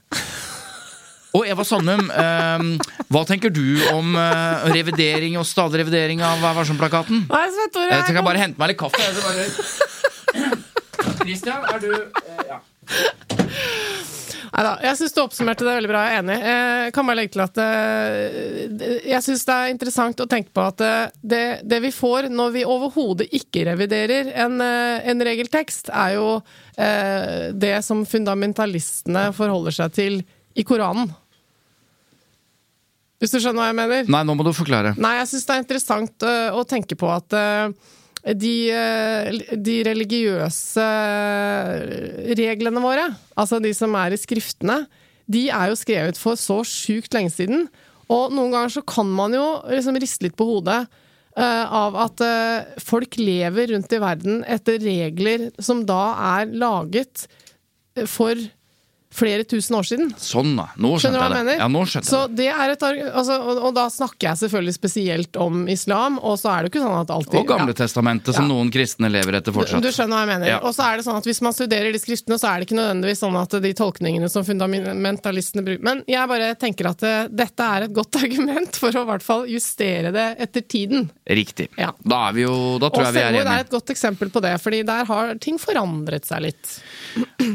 [1.35, 2.61] Og Eva Sandum, eh,
[3.11, 7.25] hva tenker du om eh, revidering og stadig revidering av Vær varsom-plakaten?
[7.27, 8.95] Jeg tenker kom- bare hente meg litt kaffe.
[9.03, 10.55] jeg bare-
[11.25, 12.55] Christian, er du eh,
[14.55, 14.61] ja.
[14.63, 16.03] Neida, jeg syns du oppsummerte det veldig bra.
[16.07, 16.37] Jeg er enig.
[16.47, 20.63] Jeg kan bare legge til at eh, jeg syns det er interessant å tenke på
[20.63, 25.91] at eh, det, det vi får når vi overhodet ikke reviderer en, eh, en regeltekst,
[25.91, 26.29] er jo
[26.77, 30.17] eh, det som fundamentalistene forholder seg til
[30.55, 31.11] i Koranen.
[33.19, 34.07] Hvis du skjønner hva jeg mener?
[34.11, 34.95] Nei, nå må du forklare.
[35.01, 37.35] Nei, jeg syns det er interessant å tenke på at
[38.33, 40.85] de, øh, de religiøse
[42.39, 44.85] reglene våre, altså de som er i skriftene,
[45.29, 47.67] de er jo skrevet for så sjukt lenge siden.
[48.09, 50.83] Og noen ganger så kan man jo liksom riste litt på hodet
[51.37, 52.25] øh, av at
[52.81, 56.03] folk lever rundt i verden etter regler som da
[56.37, 57.25] er laget
[58.09, 58.37] for
[59.15, 60.11] flere tusen år siden.
[60.21, 60.67] Sånn, da.
[60.75, 61.57] Nå Skjønner skjønte du hva jeg det.
[61.61, 62.47] Ja, nå skjønner så det.
[62.51, 66.65] er et, altså, og, og da snakker jeg selvfølgelig spesielt om islam, og så er
[66.65, 68.35] det jo ikke sånn at alltid Og Gamle ja.
[68.35, 69.83] som noen kristne lever etter fortsatt.
[69.83, 70.51] du skjønner hva jeg mener.
[70.51, 70.59] Ja.
[70.65, 72.79] Og så er det sånn at Hvis man studerer de skriftene, så er det ikke
[72.79, 77.69] nødvendigvis sånn at de tolkningene som fundamentalistene bruker Men jeg bare tenker at eh, dette
[77.77, 81.09] er et godt argument for å i hvert fall justere det etter tiden.
[81.29, 81.69] Riktig.
[81.79, 81.91] Ja.
[82.03, 83.67] Da er vi jo Da Og tror jeg vi er selvmord er enige.
[83.67, 86.75] et godt eksempel på det, fordi der har ting forandret seg litt.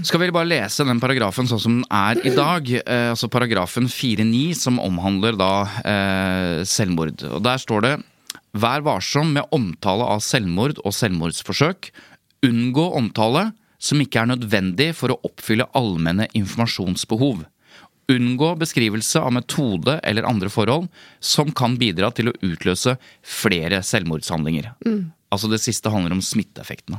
[0.07, 2.69] Skal vi bare lese den paragrafen sånn som den er i dag?
[2.81, 5.53] Eh, altså paragrafen 4.9, som omhandler da
[5.85, 7.25] eh, selvmord.
[7.29, 7.95] Og der står det
[8.51, 11.93] Vær varsom med omtale av selvmord og selvmordsforsøk.
[12.47, 17.45] Unngå omtale som ikke er nødvendig for å oppfylle allmenne informasjonsbehov.
[18.11, 20.89] Unngå beskrivelse av metode eller andre forhold
[21.23, 24.73] som kan bidra til å utløse flere selvmordshandlinger.
[25.31, 26.99] Altså det siste handler om smitteeffektene.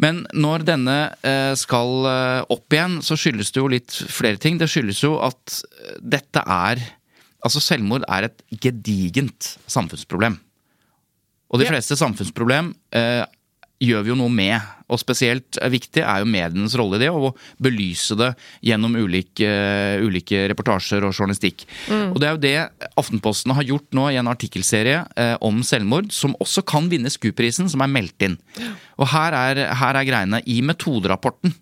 [0.00, 4.56] Men når denne eh, skal eh, opp igjen, så skyldes det jo litt flere ting.
[4.60, 6.84] Det skyldes jo at eh, dette er
[7.42, 10.36] Altså, selvmord er et gedigent samfunnsproblem.
[11.50, 12.68] Og de fleste samfunnsproblem
[13.82, 14.70] gjør vi jo noe med.
[14.92, 18.32] Og spesielt viktig er jo medienes rolle i det, å belyse det
[18.68, 19.48] gjennom ulike,
[20.04, 21.64] ulike reportasjer og journalistikk.
[22.12, 26.12] Og det er jo det Aftenposten har gjort nå i en artikkelserie eh, om selvmord,
[26.12, 28.38] som også kan vinne SKU-prisen, som er meldt inn.
[29.00, 31.56] Og her er, her er greiene i metoderapporten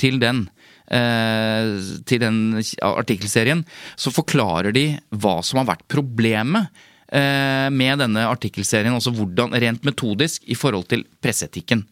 [0.00, 0.46] til den
[0.92, 2.38] eh, til den
[2.84, 3.64] artikkelserien,
[3.96, 4.86] så forklarer de
[5.16, 6.68] hva som har vært problemet
[7.10, 8.94] med denne artikkelserien.
[8.94, 11.84] Altså hvordan, rent metodisk i forhold til presseetikken.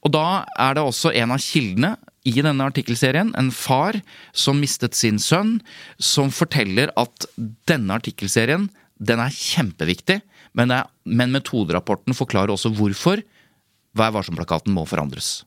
[0.00, 1.90] Og da er det også en av kildene
[2.28, 3.98] i denne artikkelserien, en far
[4.36, 5.58] som mistet sin sønn,
[6.00, 7.28] som forteller at
[7.68, 8.68] denne artikkelserien
[9.00, 10.20] den er kjempeviktig,
[10.56, 13.22] men, er, men metoderapporten forklarer også hvorfor
[13.98, 15.42] Vær varsom-plakaten må forandres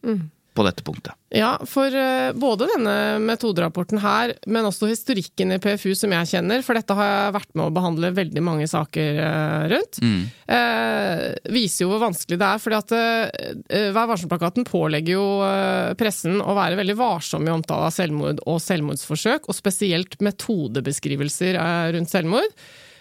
[0.54, 1.18] på dette punktet.
[1.34, 6.66] Ja, for eh, både denne metoderapporten her, men også historikken i PFU som jeg kjenner,
[6.66, 9.22] for dette har jeg vært med å behandle veldig mange saker
[9.70, 10.00] rundt, rundt,
[10.48, 12.62] eh, viser jo hvor vanskelig det er.
[12.62, 17.90] fordi at eh, Vær varsom-plakaten pålegger jo eh, pressen å være veldig varsom i omtale
[17.90, 22.58] av selvmord og selvmordsforsøk, og spesielt metodebeskrivelser eh, rundt selvmord.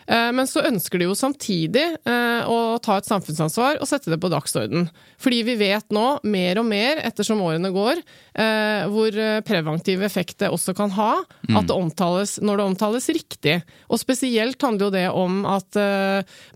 [0.07, 4.19] Eh, Men så ønsker de jo samtidig eh, å ta et samfunnsansvar og sette det
[4.23, 4.89] på dagsorden.
[5.23, 8.03] Fordi vi vet nå, mer og mer ettersom årene går,
[8.35, 11.13] eh, hvor preventiv effekt det også kan ha
[11.53, 13.57] at det omtales, når det omtales riktig.
[13.93, 15.77] Og spesielt handler jo det om at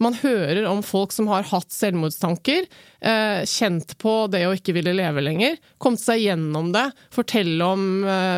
[0.02, 2.66] man hører om folk som har hatt selvmordstanker,
[3.46, 7.84] kjent på det å ikke ville leve lenger, kommet seg gjennom det, fortelle om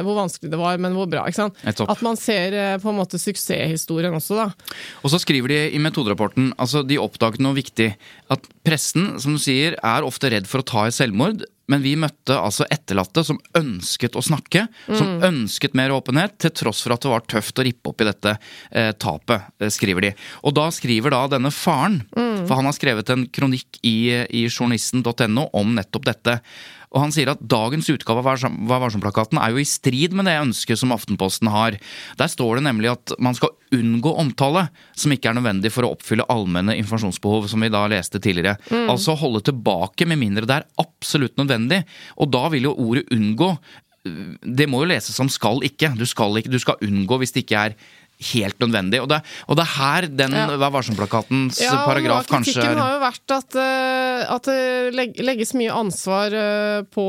[0.05, 1.25] hvor vanskelig det var, men hvor bra.
[1.29, 1.61] ikke sant?
[1.65, 4.49] At man ser på en måte suksesshistorien også, da.
[5.05, 7.93] Og så skriver de i metoderapporten, altså de oppdaget noe viktig,
[8.33, 11.93] at pressen, som du sier, er ofte redd for å ta i selvmord, men vi
[12.01, 17.05] møtte altså etterlatte som ønsket å snakke, som ønsket mer åpenhet, til tross for at
[17.05, 18.35] det var tøft å rippe opp i dette
[18.73, 20.15] eh, tapet, eh, skriver de.
[20.49, 25.49] Og da skriver da denne faren, for han har skrevet en kronikk i, i journalisten.no
[25.61, 26.39] om nettopp dette,
[26.95, 30.39] Og han sier at dagens utgave av Vær varsom-plakaten er jo i strid med det
[30.41, 31.77] ønsket som Aftenposten har.
[32.21, 35.93] Der står det nemlig at man skal unngå omtale som ikke er nødvendig for å
[35.97, 38.57] oppfylle allmenne informasjonsbehov, som vi da leste tidligere.
[38.89, 41.83] Altså holde tilbake med mindre det er absolutt nødvendig.
[42.17, 43.53] Og da vil jo ordet unngå
[44.07, 45.91] det må jo leses som skal ikke.
[45.99, 47.75] Du skal ikke, du skal unngå hvis det ikke er
[48.19, 49.01] helt nødvendig.
[49.03, 50.47] Og det, og det er her den Ja.
[50.59, 55.71] Vær varsom-plakatens Ja, paragraf kanskje kritikken har jo vært at, eh, at det legges mye
[55.73, 57.07] ansvar eh, på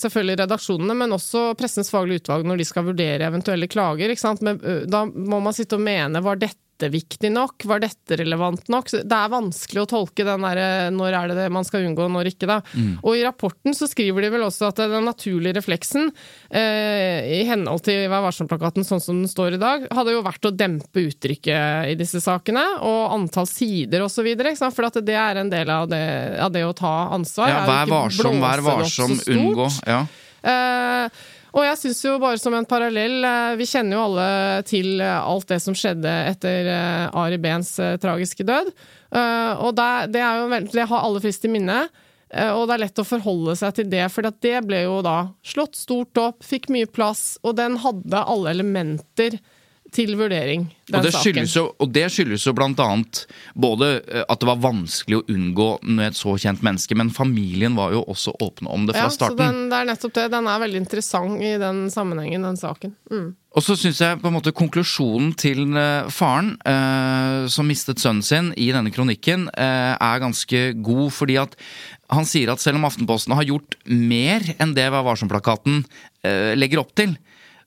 [0.00, 4.10] selvfølgelig redaksjonene, men også Pressens faglige utvalg når de skal vurdere eventuelle klager.
[4.10, 4.42] Ikke sant?
[4.42, 8.68] Men, eh, da må man sitte og mene var dette viktig nok, var dette relevant
[8.72, 8.90] nok?
[8.90, 12.08] Så det er vanskelig å tolke den derre når er det det man skal unngå,
[12.12, 12.58] når ikke, da.
[12.74, 12.96] Mm.
[13.02, 16.10] Og i rapporten så skriver de vel også at den naturlige refleksen,
[16.50, 20.48] eh, i henhold til Vær varsom-plakaten sånn som den står i dag, hadde jo vært
[20.48, 24.28] å dempe uttrykket i disse sakene, og antall sider osv.
[24.74, 26.04] For at det er en del av det,
[26.42, 27.50] av det å ta ansvar.
[27.50, 29.70] ja, Vær varsom, vær varsom, unngå.
[29.88, 30.04] Ja.
[30.44, 34.28] Eh, og jeg syns jo bare som en parallell eh, Vi kjenner jo alle
[34.66, 38.72] til eh, alt det som skjedde etter eh, Ari Behns eh, tragiske død.
[39.14, 41.84] Og det, det er jo det har alle frist i minne.
[42.34, 45.78] og det er lett å forholde seg til det, for det ble jo da slått
[45.78, 49.36] stort opp, fikk mye plass, og den hadde alle elementer
[49.94, 51.46] til vurdering, den Og det, saken.
[51.48, 53.22] jo, og det skyldes jo blant annet
[53.54, 57.78] både eh, at det var vanskelig å unngå med et så kjent menneske, men familien
[57.78, 59.40] var jo også åpne om det fra ja, så starten.
[59.40, 60.26] den, det er nettopp det.
[60.34, 62.94] Den er veldig interessant i den sammenhengen, den saken.
[63.12, 63.32] Mm.
[63.54, 68.24] Og så syns jeg på en måte konklusjonen til eh, faren, eh, som mistet sønnen
[68.26, 71.54] sin i denne kronikken, eh, er ganske god, fordi at
[72.12, 75.84] han sier at selv om Aftenposten har gjort mer enn det Vær varsom-plakaten
[76.26, 77.14] eh, legger opp til,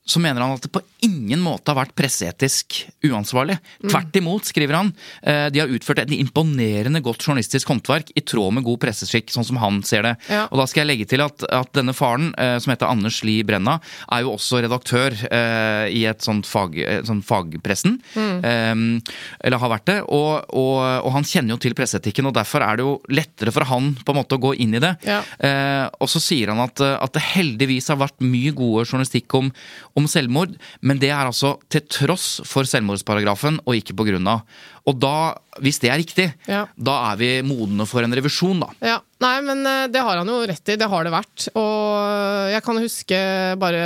[0.08, 3.58] så mener han at det på ingen måte har vært presseetisk uansvarlig.
[3.84, 4.92] Tvert imot, skriver han.
[5.22, 9.44] eh, De har utført et imponerende godt journalistisk håndverk i tråd med god presseskikk, sånn
[9.46, 10.14] som han ser det.
[10.32, 10.46] Ja.
[10.50, 13.42] Og da skal jeg legge til at, at denne faren, eh, som heter Anders Li
[13.46, 13.78] Brenna,
[14.10, 16.74] er jo også redaktør eh, i et sånt, fag,
[17.06, 17.98] sånt fagpressen.
[18.00, 18.44] fagpressen.
[18.48, 19.98] Eh, eller har vært det.
[20.08, 23.68] Og, og, og han kjenner jo til presseetikken, og derfor er det jo lettere for
[23.68, 24.94] han på en måte å gå inn i det.
[25.06, 25.20] Ja.
[25.38, 29.52] Eh, og så sier han at, at det heldigvis har vært mye gode journalistikk om,
[29.98, 30.54] om selvmord,
[30.86, 34.44] men det er altså til tross for selvmordsparagrafen og ikke på grunn av.
[34.88, 36.62] Og da, hvis det er riktig, Ja.
[36.80, 38.70] da er vi modne for en revisjon, da.
[38.80, 40.76] Ja, Nei, men eh, det har han jo rett i.
[40.78, 41.48] Det har det vært.
[41.58, 43.18] Og jeg kan huske
[43.58, 43.80] bare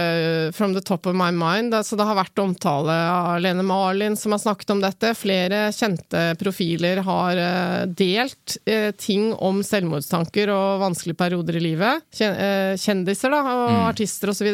[0.53, 4.35] from the top of my mind altså Det har vært omtale av Lene Marlin som
[4.37, 5.15] har snakket om dette.
[5.17, 12.05] Flere kjente profiler har eh, delt eh, ting om selvmordstanker og vanskelige perioder i livet.
[12.21, 14.53] Eh, Kjendiser da, og artister osv.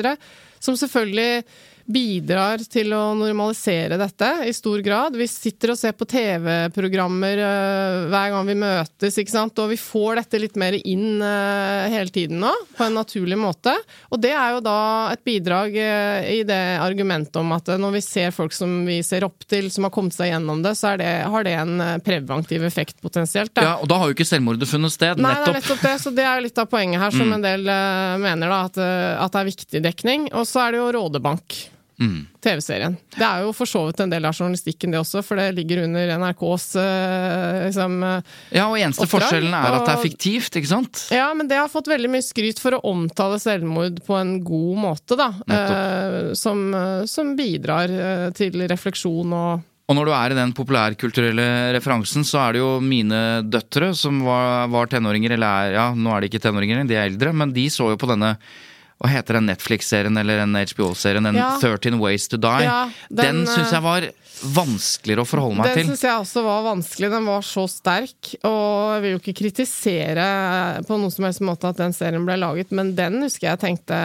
[0.61, 1.45] Som selvfølgelig
[1.89, 5.15] bidrar til å normalisere dette i stor grad.
[5.17, 9.57] Vi sitter og ser på TV-programmer eh, hver gang vi møtes, ikke sant?
[9.63, 13.73] og vi får dette litt mer inn eh, hele tiden nå, på en naturlig måte.
[14.13, 14.81] Og det er jo da
[15.15, 19.25] et bidrag eh, i det argumentet om at når vi ser folk som vi ser
[19.25, 23.01] opp til, som har kommet seg gjennom det, så det, har det en preventiv effekt
[23.01, 23.55] potensielt.
[23.57, 23.65] Da.
[23.65, 25.59] Ja, Og da har jo ikke selvmordet funnet sted, Nei, det er nettopp.
[25.63, 25.97] nettopp det.
[26.05, 28.79] Så det er jo litt av poenget her, som en del mener, da, at,
[29.25, 30.31] at det er viktig dekning.
[30.37, 31.59] Og så er det jo Rådebank.
[31.99, 32.95] TV-serien.
[33.17, 35.81] Det er jo for så vidt en del av journalistikken, det også, for det ligger
[35.83, 40.59] under NRKs eh, liksom eh, Ja, og eneste Oppdrag, forskjellen er at det er fiktivt,
[40.61, 41.03] ikke sant?
[41.15, 44.79] Ja, men det har fått veldig mye skryt for å omtale selvmord på en god
[44.85, 45.33] måte, da.
[45.51, 47.91] Eh, som, eh, som bidrar
[48.39, 52.73] til refleksjon og Og når du er i den populærkulturelle referansen, så er det jo
[52.85, 56.95] mine døtre som var, var tenåringer, eller er, ja, nå er de ikke tenåringer, de
[56.95, 58.35] er eldre, men de så jo på denne
[59.01, 61.23] hva heter den Netflix-serien eller den HBO-serien?
[61.25, 61.57] Den Ja.
[61.61, 62.65] 13 Ways to Die.
[62.65, 64.09] Ja, den den, syns jeg var
[64.55, 65.87] vanskeligere å forholde meg Den til.
[65.91, 67.09] syns jeg også var vanskelig.
[67.11, 68.35] Den var så sterk.
[68.47, 70.27] Og jeg vil jo ikke kritisere
[70.87, 73.99] på noen som helst måte at den serien ble laget, men den husker jeg tenkte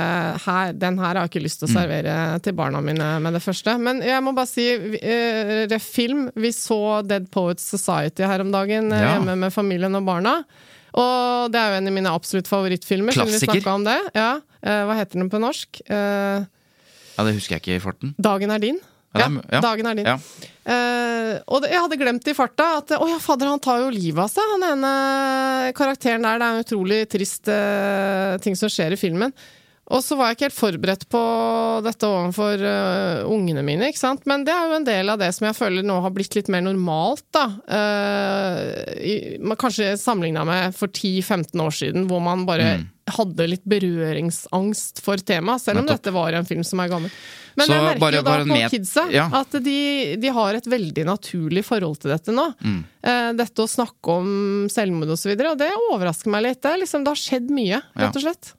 [0.46, 1.78] her, den her har jeg ikke lyst til å Mm.
[1.82, 3.78] servere til barna mine med det første.
[3.80, 6.30] Men jeg må bare si, eh, ref film.
[6.36, 9.20] Vi så Dead Poets Society her om dagen eh, Ja.
[9.20, 10.44] hjemme med familien og barna.
[10.94, 13.16] Og det er jo en av mine absolutt favorittfilmer.
[13.16, 13.60] Klassiker?
[13.60, 14.00] vi om det.
[14.16, 14.32] Ja.
[14.62, 15.82] Eh, hva heter den på norsk?
[15.88, 16.50] Eh,
[17.14, 18.16] Ja, Det husker jeg ikke i farten.
[18.18, 18.80] Dagen er din.
[19.14, 19.60] Ja, ja.
[19.62, 20.08] Dagen er din.
[20.10, 20.18] Ja.
[20.66, 23.92] Uh, og det, jeg hadde glemt i farta at å ja, fader, han tar jo
[23.94, 24.94] livet av seg, han ene
[25.78, 26.40] karakteren der.
[26.42, 29.36] Det er en utrolig trist uh, ting som skjer i filmen.
[29.92, 31.22] Og så var jeg ikke helt forberedt på
[31.84, 34.22] dette overfor uh, ungene mine, ikke sant.
[34.30, 36.48] Men det er jo en del av det som jeg føler nå har blitt litt
[36.54, 37.44] mer normalt, da.
[37.68, 42.78] Uh, i, man kanskje sammenligna med for 10-15 år siden, hvor man bare
[43.12, 46.00] hadde litt berøringsangst for temaet, selv om Nettopp.
[46.00, 47.12] dette var en film som er gammel.
[47.60, 49.28] Men Så jeg merker bare- jo da på kidsa Ja.
[49.44, 52.48] at de, de har et veldig naturlig forhold til dette nå.
[52.64, 52.80] Mm.
[53.06, 56.62] Uh, dette å snakke om selvmord og så videre, og det overrasker meg litt.
[56.64, 58.54] Det, liksom, det har skjedd mye, rett og slett.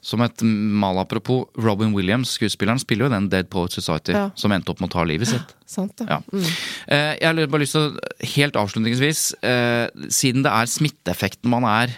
[0.00, 4.30] Som et malapropos, Robin Williams, skuespilleren, spiller jo den Dead Poet Society, Ja.
[4.34, 5.54] som endte opp med å ta livet sitt.
[5.66, 6.06] Sant det.
[6.08, 6.20] Ja.
[6.32, 6.48] Mm.
[6.88, 11.94] Jeg har bare lyst til å, helt avslutningsvis, eh, siden det er smitteeffekten man er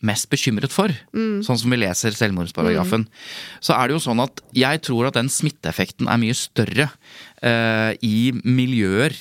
[0.00, 3.02] mest bekymret for, sånn som vi leser selvmordsparagrafen,
[3.60, 6.86] så er det jo sånn at jeg tror at den smitteeffekten er mye større
[7.44, 9.12] eh, i miljøer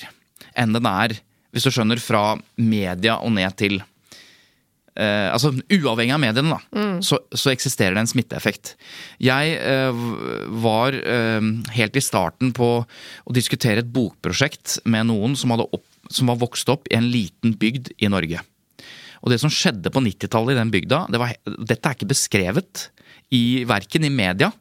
[0.56, 1.18] enn den er,
[1.52, 3.82] hvis du skjønner, fra media og ned til
[5.00, 8.74] Eh, altså Uavhengig av mediene, da, så, så eksisterer det en smitteeffekt.
[9.24, 10.04] Jeg eh,
[10.60, 11.40] var eh,
[11.78, 16.72] helt i starten på å diskutere et bokprosjekt med noen som, opp, som var vokst
[16.74, 18.44] opp i en liten bygd i Norge.
[19.24, 22.90] Og det som skjedde på 90-tallet i den bygda, det var, dette er ikke beskrevet
[23.36, 24.52] i verken i media,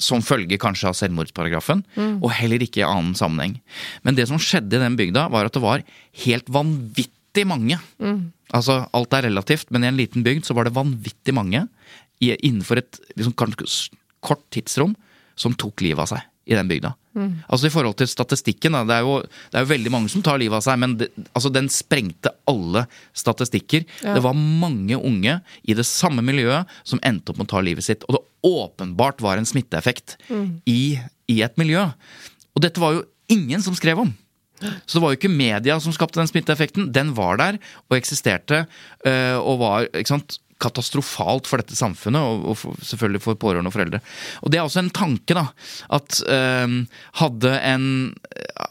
[0.00, 1.82] som følge kanskje av selvmordsparagrafen,
[2.24, 3.58] og heller ikke i annen sammenheng.
[4.00, 5.84] Men det som skjedde i den bygda, var at det var
[6.24, 7.78] helt vanvittig mange.
[8.52, 11.66] Altså, alt er relativt, men i en liten bygd så var det vanvittig mange
[12.20, 13.34] i, innenfor et liksom,
[14.20, 14.96] kort tidsrom
[15.38, 16.90] som tok livet av seg i den bygda.
[17.50, 20.22] Altså I forhold til statistikken, da, det er, jo, det er jo veldig mange som
[20.24, 22.84] tar livet av seg, men det, altså, den sprengte alle
[23.16, 23.86] statistikker.
[24.02, 27.86] Det var mange unge i det samme miljøet som endte opp med å ta livet
[27.86, 28.06] sitt.
[28.08, 30.16] Og det åpenbart var en smitteeffekt
[30.70, 30.98] i,
[31.30, 31.86] i et miljø.
[32.56, 34.10] Og dette var jo ingen som skrev om.
[34.60, 36.90] Så det var jo ikke media som skapte den smitteeffekten.
[36.94, 38.64] Den var der og eksisterte
[39.06, 43.74] øh, og var ikke sant, katastrofalt for dette samfunnet, og, for, selvfølgelig for pårørende og
[43.76, 44.00] foreldre.
[44.44, 45.46] Og Det er også en tanke, da.
[45.96, 46.74] At øh,
[47.22, 47.86] hadde, en,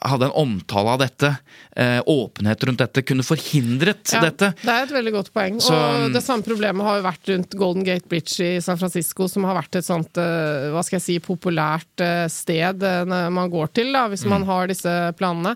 [0.05, 1.31] hadde en omtale av dette,
[1.79, 4.51] øh, åpenhet rundt dette, kunne forhindret Ja, dette.
[4.61, 5.59] Det er et veldig godt poeng.
[5.61, 9.27] Så- og det samme problemet har jo vært rundt Golden Gate Bridge i San Francisco,
[9.27, 13.49] som har vært et sånt eh, hva skal jeg si, populært eh, sted eh, man
[13.51, 14.29] går til da, hvis Mm.
[14.35, 15.55] man har disse planene.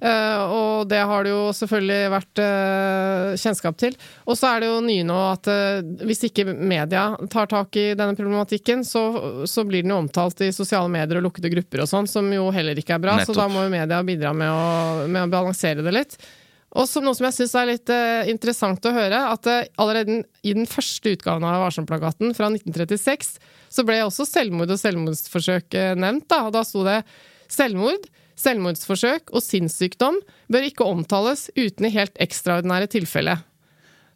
[0.00, 3.96] Eh, og det har det jo selvfølgelig vært eh, kjennskap til.
[4.24, 7.90] Og så er det jo nye nå at eh, hvis ikke media tar tak i
[7.92, 9.04] denne problematikken, så,
[9.44, 12.48] så blir den jo omtalt i sosiale medier og lukkede grupper og sånn, som jo
[12.54, 13.18] heller ikke er bra.
[13.24, 16.20] Så da må jo media bidra med å, med å balansere det litt.
[16.78, 20.20] Og som noe som jeg syns er litt eh, interessant å høre, at eh, allerede
[20.46, 23.32] i den første utgaven av Varsom-plakaten fra 1936,
[23.70, 26.28] så ble også selvmord og selvmordsforsøk eh, nevnt.
[26.30, 27.00] Da, og da sto det
[27.50, 28.06] selvmord,
[28.40, 30.18] selvmordsforsøk og sinnssykdom
[30.50, 33.44] bør ikke omtales uten i helt ekstraordinære tilfeller.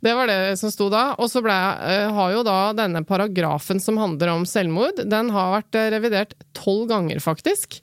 [0.04, 1.14] Det var det som sto da.
[1.16, 1.54] Og så ble,
[1.88, 6.34] eh, har jo da denne paragrafen som handler om selvmord, den har vært eh, revidert
[6.56, 7.78] tolv ganger, faktisk.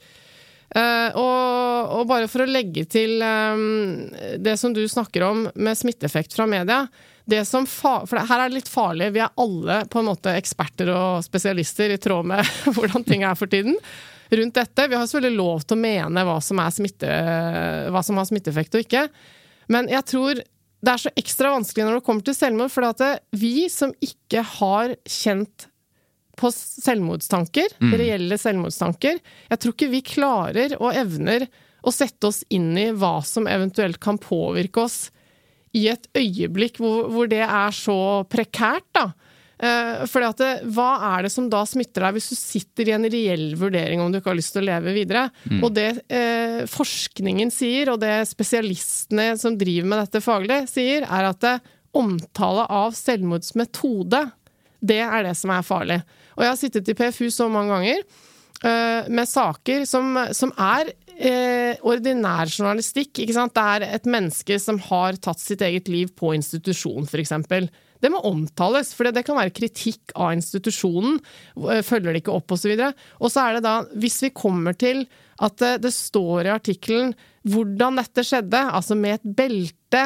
[0.69, 3.17] Eh, og, og bare for å legge til
[4.39, 6.86] det som du snakker om med smitteeffekt fra media
[7.27, 9.12] For her er det litt farlig.
[9.17, 13.36] Vi er alle på en måte eksperter og spesialister i tråd med hvordan ting er
[13.36, 13.75] for tiden
[14.38, 14.88] rundt dette.
[14.88, 17.10] Vi har selvfølgelig lov til å mene hva som, smitte,
[17.91, 19.06] hva som har smitteeffekt og ikke.
[19.72, 20.41] Men jeg tror
[20.82, 23.04] det er så ekstra vanskelig når det kommer til selvmord, for at
[23.38, 25.67] vi som ikke har kjent
[26.41, 29.20] på selvmordstanker, reelle selvmordstanker.
[29.52, 31.46] Jeg tror ikke vi klarer og evner
[31.86, 35.00] å sette oss inn i hva som eventuelt kan påvirke oss
[35.78, 39.12] i et øyeblikk hvor, hvor det er så prekært, da.
[39.62, 42.95] Eh, fordi at det, hva er det som da smitter deg hvis du sitter i
[42.95, 45.28] en reell vurdering om du ikke har lyst til å leve videre?
[45.62, 51.30] Og det eh, forskningen sier, og det spesialistene som driver med dette faglig, sier, er
[51.30, 51.60] at det,
[51.91, 54.24] omtale av selvmordsmetode,
[54.82, 56.00] det er det som er farlig.
[56.38, 60.93] Og jeg har sittet i PFU så mange ganger eh, med saker som, som er
[61.17, 63.21] eh, ordinær journalistikk.
[63.21, 63.54] Ikke sant?
[63.58, 67.36] Det er et menneske som har tatt sitt eget liv på institusjon, f.eks.
[68.01, 71.19] Det må omtales, for det kan være kritikk av institusjonen.
[71.69, 72.73] eh, Følger det ikke opp, osv.
[73.21, 75.05] Og så er det da, hvis vi kommer til
[75.41, 77.13] at det, det står i artikkelen
[77.49, 80.03] hvordan dette skjedde, altså med et belte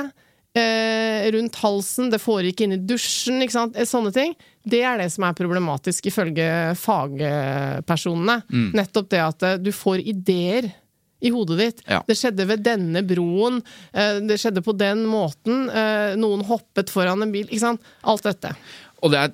[0.56, 3.76] eh, rundt halsen, det foregikk inne i dusjen, ikke sant?
[3.76, 4.36] Eh, sånne ting.
[4.64, 6.48] Det er det som er problematisk, ifølge
[6.80, 8.40] fagpersonene.
[8.76, 10.72] Nettopp det at eh, du får ideer
[11.24, 11.82] i hodet ditt.
[11.88, 12.02] Ja.
[12.08, 13.62] Det skjedde ved denne broen,
[13.94, 17.82] eh, det skjedde på den måten, eh, noen hoppet foran en bil, ikke sant.
[18.04, 18.52] Alt dette.
[19.02, 19.34] Og det er,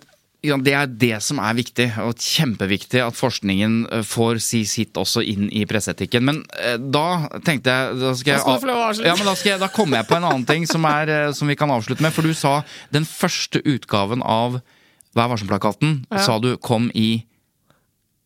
[0.61, 5.23] det er det som er viktig, og kjempeviktig at forskningen eh, får si sitt også
[5.25, 6.23] inn i presseetikken.
[6.25, 6.43] Men
[6.91, 10.17] da tenkte jeg Da skal jeg, ja, men da, skal jeg, da kommer jeg på
[10.17, 12.13] en annen ting som, er, som vi kan avslutte med.
[12.13, 12.61] For du sa
[12.93, 14.61] den første utgaven av
[15.11, 16.21] Vær varsom-plakaten Ja.
[16.23, 17.25] sa du kom i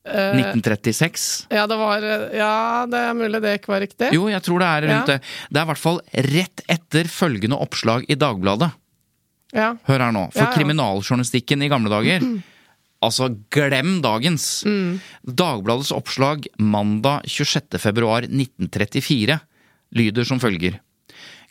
[0.05, 1.47] 1936.
[1.51, 4.11] Ja, det var eh, Ja, det er mulig det ikke var riktig.
[4.13, 5.15] Jo, jeg tror det er rundt Ja.
[5.15, 5.21] det.
[5.49, 8.71] Det er i hvert fall rett etter følgende oppslag i Dagbladet.
[9.55, 9.71] Ja.
[9.87, 10.27] Hør her nå.
[10.33, 12.21] For Ja, kriminaljournalistikken i gamle dager
[13.03, 14.63] Altså, glem dagens!
[14.65, 14.99] Mm.
[15.27, 17.77] Dagbladets oppslag mandag 26.
[17.77, 19.39] februar 1934
[19.93, 20.80] lyder som følger.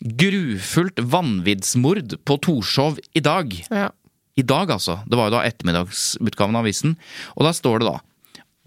[0.03, 3.53] Grufullt vanviddsmord på Torshov i dag.
[3.70, 3.91] ja.
[4.37, 4.97] I dag, altså.
[5.07, 6.97] Det var jo da ettermiddagsutgaven av avisen.
[7.39, 8.01] Og da står det da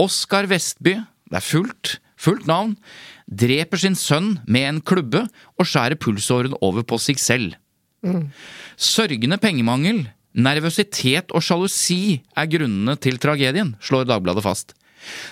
[0.02, 2.76] Oskar Vestby, det er fullt, fullt navn,
[3.28, 5.26] dreper sin sønn med en klubbe
[5.58, 7.58] og skjærer pulsåren over på seg selv.
[8.78, 10.06] Sørgende pengemangel,
[10.38, 14.76] nervøsitet og sjalusi er grunnene til tragedien, slår Dagbladet fast.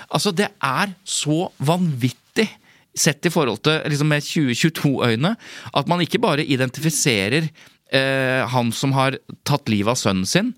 [0.09, 2.47] Altså, det er så vanvittig
[2.95, 5.33] sett i forhold til liksom med 2022-øyne
[5.75, 7.49] at man ikke bare identifiserer
[7.91, 10.53] eh, han som har tatt livet av sønnen sin.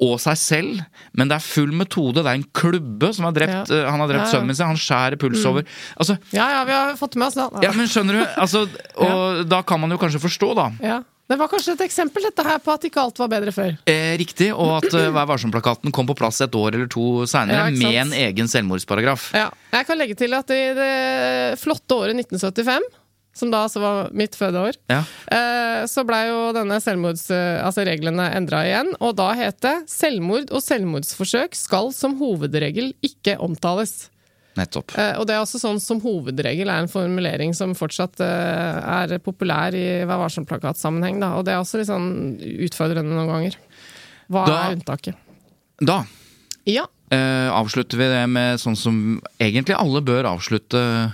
[0.00, 0.80] Og seg selv,
[1.18, 2.22] men det er full metode.
[2.22, 3.82] Det er en klubbe som har drept, Ja.
[3.82, 4.32] eh, han har drept Ja, ja.
[4.38, 4.66] sønnen sin.
[4.70, 5.64] Han skjærer puls over.
[5.98, 7.48] Altså, ja, ja, vi har fått med oss det.
[7.66, 8.26] ja, men skjønner du?
[8.38, 10.68] Altså, og da kan man jo kanskje forstå, da.
[10.82, 11.00] Ja.
[11.28, 13.74] Det var kanskje et eksempel dette her på at ikke alt var bedre før.
[13.84, 17.66] Eh, riktig, og at uh, Vær varsom-plakaten kom på plass et år eller to seinere
[17.66, 19.26] Ja, med en egen selvmordsparagraf.
[19.36, 19.50] Ja.
[19.74, 22.80] Jeg kan legge til at i det flotte året 1975,
[23.38, 25.00] som da altså var mitt fødeår, Ja.
[25.30, 27.28] eh, så blei jo denne selvmords...
[27.30, 32.92] eh, Altså reglene endra igjen, og da het det 'selvmord og selvmordsforsøk skal som hovedregel
[33.02, 34.08] ikke omtales'.
[34.58, 34.90] Nettopp.
[34.98, 39.70] Eh, og det er også sånn som hovedregel er en formulering som fortsatt er populær
[39.72, 41.22] i Vær varsom-plakatsammenheng.
[41.38, 43.56] Og det er også litt sånn utfordrende noen ganger.
[44.28, 45.14] Hva Da- er unntaket?
[45.80, 46.04] Da
[46.66, 46.86] Ja.
[47.10, 51.12] avslutter vi det med sånn som egentlig alle bør avslutte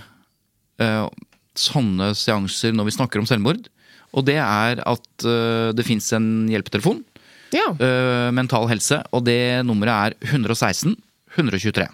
[1.59, 3.67] sånne seanser når vi snakker om selvmord.
[4.15, 7.03] Og det er at uh, det fins en hjelpetelefon,
[7.53, 7.69] ja.
[7.79, 10.95] Uh, Mental Helse, og det nummeret er 116
[11.35, 11.87] 123.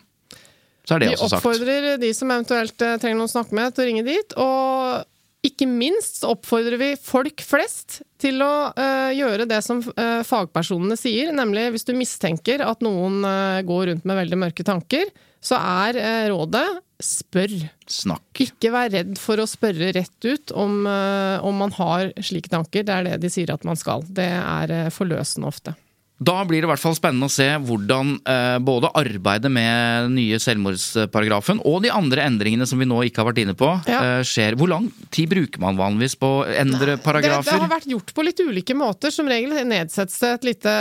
[0.87, 1.45] Så er det Vi også sagt.
[1.45, 4.35] oppfordrer de som eventuelt eh, trenger noen å snakke med, til å ringe dit.
[4.41, 10.97] Og ikke minst oppfordrer vi folk flest til å uh, gjøre det som uh, fagpersonene
[10.99, 15.09] sier, nemlig hvis du mistenker at noen uh, går rundt med veldig mørke tanker,
[15.41, 16.67] så er eh, rådet
[17.01, 17.53] spør.
[17.89, 18.43] Snakk.
[18.45, 22.85] Ikke vær redd for å spørre rett ut om, eh, om man har slike tanker.
[22.85, 24.05] Det er det de sier at man skal.
[24.05, 25.75] Det er eh, forløsende ofte.
[26.21, 30.17] Da blir det i hvert fall spennende å se hvordan eh, både arbeidet med den
[30.19, 34.19] nye selvmordsparagrafen og de andre endringene som vi nå ikke har vært inne på, Ja.
[34.19, 34.53] eh, skjer.
[34.59, 38.25] Hvor lang tid bruker man vanligvis på å endre Det, det har vært gjort på
[38.27, 39.09] litt ulike måter.
[39.09, 40.75] Som regel nedsettes det et lite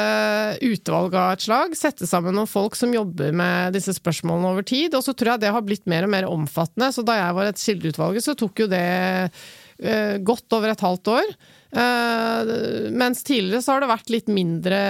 [0.68, 1.72] utvalg av et slag.
[1.78, 4.92] Sette sammen noen folk som jobber med disse spørsmålene over tid.
[4.98, 6.92] Og så tror jeg det har blitt mer og mer omfattende.
[6.92, 8.84] Så da jeg var et kildeutvalget, så tok jo det
[9.80, 11.32] eh, godt over et halvt år.
[11.70, 14.80] Eh, mens tidligere så har det vært litt mindre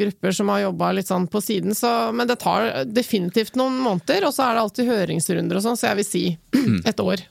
[0.00, 1.76] grupper som har jobba litt sånn på siden.
[1.76, 5.80] Så, men det tar definitivt noen måneder, og så er det alltid høringsrunder og sånn,
[5.80, 6.26] så jeg vil si
[6.90, 7.24] et år.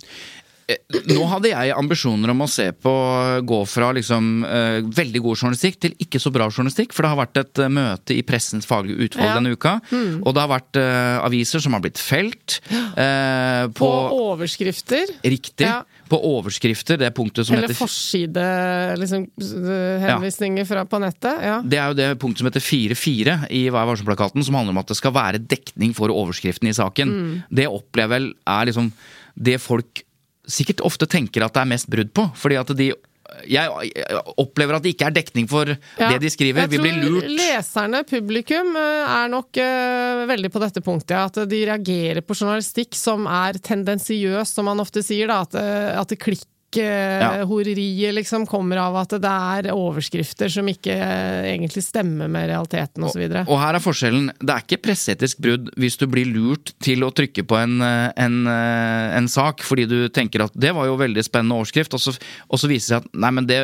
[0.68, 2.92] Nå hadde jeg ambisjoner om å se på
[3.48, 7.20] gå fra liksom uh, veldig god journalistikk til ikke så bra journalistikk, for det har
[7.22, 9.38] vært et uh, møte i Pressens faglige utvalg Ja.
[9.40, 9.78] denne uka.
[9.88, 10.26] Mm.
[10.26, 15.16] Og det har vært uh, aviser som har blitt felt eh, På, på, overskrifter.
[15.24, 15.70] Riktig.
[15.70, 15.86] Ja.
[16.08, 18.43] På overskrifter, det punktet som Eller heter forside
[19.01, 19.26] liksom,
[20.68, 21.43] fra på nettet.
[21.43, 21.58] Ja.
[21.64, 24.91] Det er jo det punktet som heter 4-4 i Vær varsom-plakaten, som handler om at
[24.91, 27.14] det skal være dekning for overskriften i saken.
[27.14, 27.34] Mm.
[27.60, 28.91] Det opplever vel er liksom
[29.38, 30.03] det folk
[30.47, 32.28] sikkert ofte tenker at det er mest brudd på.
[32.39, 32.91] Fordi at de
[33.48, 33.70] jeg
[34.38, 36.10] opplever at det ikke er dekning for Ja.
[36.12, 36.66] det de skriver.
[36.66, 37.24] Jeg Vi blir lurt.
[37.24, 41.18] Jeg tror leserne, publikum, eh, er nok uh, veldig på dette punktet.
[41.18, 45.28] At de reagerer på journalistikk som er tendensiøs, som man ofte sier.
[45.28, 46.20] da, At, eh, at det
[46.72, 53.03] klikk-horeriet liksom kommer av at det er overskrifter som ikke eh, egentlig stemmer med realiteten
[53.07, 53.24] osv.
[53.47, 54.32] Og her er forskjellen.
[54.41, 58.09] Det er ikke presseetisk brudd hvis du blir lurt til å trykke på en, eh,
[58.18, 62.03] en, eh, en sak fordi du tenker at det var jo veldig spennende overskrift, og
[62.03, 62.18] så,
[62.49, 63.61] og så viser det seg at nei, men det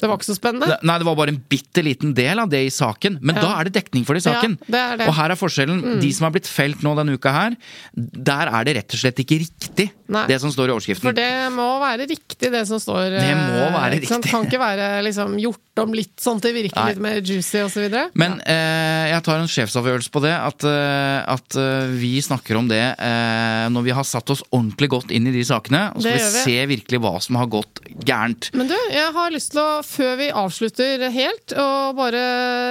[0.00, 0.76] Det var ikke så spennende.
[0.86, 3.18] Nei, det var bare en bitte liten del av det i saken.
[3.20, 3.42] Men Ja.
[3.42, 4.58] da er det dekning for det i Ja, saken.
[4.66, 5.08] det er det.
[5.08, 5.82] Og her er forskjellen.
[5.82, 6.00] Mm.
[6.00, 7.56] De som har blitt felt nå denne uka her,
[7.96, 10.26] der er det rett og slett ikke riktig, Nei.
[10.26, 11.02] det som står i overskriften.
[11.02, 13.10] For det må være riktig, det som står.
[13.18, 14.30] Det må eh, være riktig.
[14.30, 16.92] Kan ikke være liksom, gjort om litt sånn til det virker Nei.
[16.92, 17.86] litt mer juicy osv.
[18.18, 22.68] Men eh, jeg tar en sjefsavgjørelse på det, at, eh, at eh, vi snakker om
[22.70, 25.86] det eh, når vi har satt oss ordentlig godt inn i de sakene.
[25.94, 26.44] Og så skal vi vi.
[26.48, 28.50] se virkelig hva som har gått gærent.
[28.56, 32.22] Men du, jeg har lyst til å, før vi avslutter helt, å bare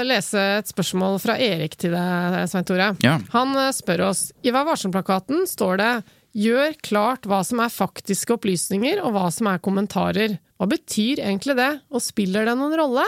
[0.08, 2.94] lese et spørsmål fra Erik til deg, Svein Tore.
[3.06, 3.18] Ja.
[3.36, 5.92] Han eh, spør oss I Vær varsom-plakaten står det
[6.40, 10.36] Gjør klart hva som er faktiske opplysninger, og hva som er kommentarer.
[10.60, 13.06] Hva betyr egentlig det, og spiller det noen rolle?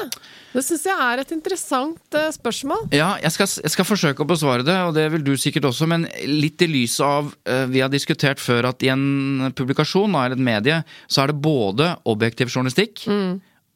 [0.54, 2.86] Det syns jeg er et interessant eh, spørsmål.
[2.96, 5.90] Ja, jeg skal, jeg skal forsøke å besvare det, og det vil du sikkert også,
[5.92, 10.38] men litt i lys av eh, Vi har diskutert før at i en publikasjon eller
[10.38, 10.80] et medie,
[11.12, 13.04] så er det både objektiv journalistikk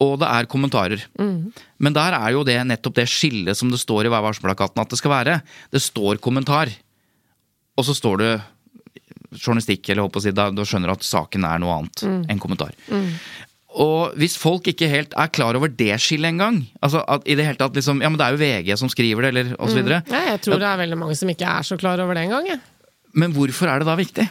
[0.04, 1.04] og det er kommentarer.
[1.80, 4.92] Men der er jo det nettopp det skillet som det står i Vær varsom-plakaten at
[4.92, 5.38] det skal være.
[5.72, 6.72] Det står kommentar,
[7.80, 8.34] og så står det
[9.36, 12.40] journalistikk, eller håper å si, da, da skjønner du at saken er noe annet enn
[12.44, 12.76] kommentar.
[13.76, 17.46] Og hvis folk ikke helt er klar over det skillet engang altså at i det
[17.48, 19.82] hele tatt liksom, Ja, men det er jo VG som skriver det, eller og så
[19.82, 20.02] videre.
[20.08, 22.50] Jeg tror det er veldig mange som ikke er så klar over det engang.
[23.16, 24.28] Men hvorfor er det da viktig?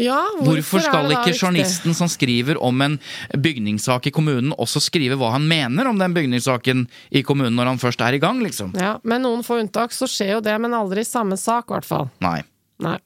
[0.00, 2.96] Ja, Hvorfor er skal ikke journalisten som skriver om en
[3.30, 7.78] bygningssak i kommunen, også skrive hva han mener om den bygningssaken i kommunen når han
[7.82, 8.72] først er i gang, liksom?
[8.74, 11.76] Ja, Med noen få unntak så skjer jo det, men aldri i samme sak, i
[11.76, 12.10] hvert fall.
[12.24, 12.40] Nei.
[12.84, 12.98] Nei.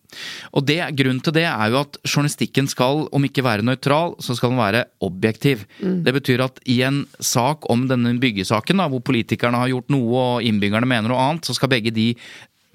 [0.57, 4.37] Og det, grunnen til det er jo at journalistikken skal, om ikke være nøytral, så
[4.39, 5.64] skal den være objektiv.
[5.79, 10.22] Det betyr at i en sak om denne byggesaken, da, hvor politikerne har gjort noe
[10.22, 12.12] og innbyggerne mener noe annet, så skal begge de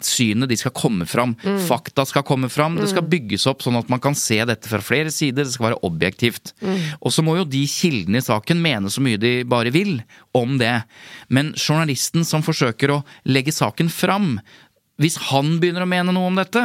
[0.04, 1.36] synene de skal komme fram.
[1.68, 2.76] Fakta skal komme fram.
[2.80, 5.46] Det skal bygges opp sånn at man kan se dette fra flere sider.
[5.46, 6.54] Det skal være objektivt.
[7.00, 9.98] Og så må jo de kildene i saken mene så mye de bare vil
[10.36, 10.76] om det.
[11.34, 14.38] Men journalisten som forsøker å legge saken fram,
[15.04, 16.64] hvis han begynner å mene noe om dette,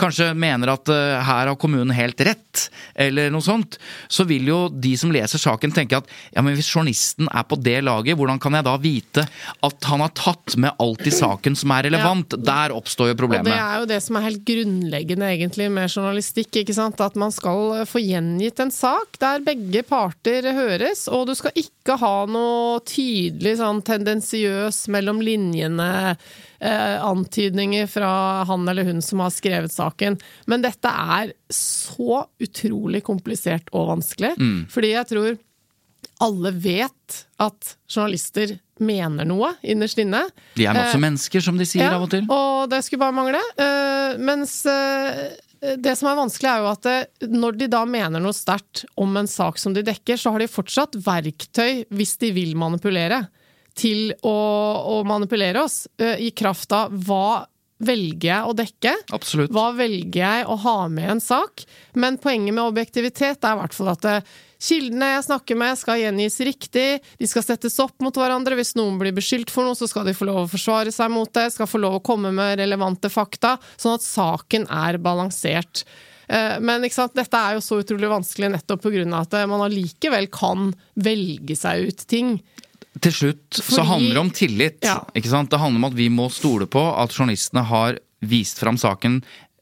[0.00, 3.78] kanskje mener at uh, her har kommunen helt rett, eller noe sånt,
[4.08, 7.58] så vil jo de som leser saken tenke at ja, men hvis journalisten er på
[7.60, 9.26] det laget, hvordan kan jeg da vite
[9.66, 12.36] at han har tatt med alt i saken som er relevant?
[12.44, 13.48] Der oppstår jo problemet.
[13.48, 16.62] Og det er jo det som er helt grunnleggende egentlig med journalistikk.
[16.62, 17.02] ikke sant?
[17.04, 21.98] At man skal få gjengitt en sak der begge parter høres, og du skal ikke
[22.00, 26.16] ha noe tydelig sånn tendensiøs mellom linjene
[26.64, 28.10] eh, antydninger fra
[28.48, 30.18] han eller hun som har skrevet saken.
[30.50, 34.34] Men dette er så utrolig komplisert og vanskelig,
[34.72, 35.34] fordi jeg tror
[36.24, 40.24] alle vet at journalister mener noe innerst inne.
[40.58, 42.24] De er masse Eh, mennesker, som de sier av og til.
[42.30, 43.40] og det skulle bare mangle.
[43.58, 45.34] Eh, mens eh,
[45.80, 49.14] det som er vanskelig, er jo at det, når de da mener noe sterkt om
[49.16, 53.24] en sak som de dekker, så har de fortsatt verktøy, hvis de vil manipulere,
[53.74, 54.36] til å,
[54.94, 57.44] å manipulere oss, i kraft av hva
[57.84, 58.94] velger jeg å dekke?
[59.16, 59.52] Absolutt.
[59.54, 61.64] Hva velger jeg å ha med i en sak?
[61.98, 64.06] Men poenget med objektivitet er i hvert fall at
[64.64, 66.86] kildene jeg snakker med skal gjengis riktig,
[67.18, 68.56] de skal settes opp mot hverandre.
[68.58, 71.30] Hvis noen blir beskyldt for noe, så skal de få lov å forsvare seg mot
[71.36, 75.84] det, skal få lov å komme med relevante fakta, sånn at saken er balansert.
[76.24, 79.04] Men dette er jo så utrolig vanskelig nettopp pga.
[79.18, 82.38] at man allikevel kan velge seg ut ting.
[83.02, 84.78] Til slutt så handler det om tillit.
[84.86, 85.00] Ja.
[85.16, 85.50] Ikke sant?
[85.50, 89.18] Det handler om at vi må stole på at journalistene har vist fram saken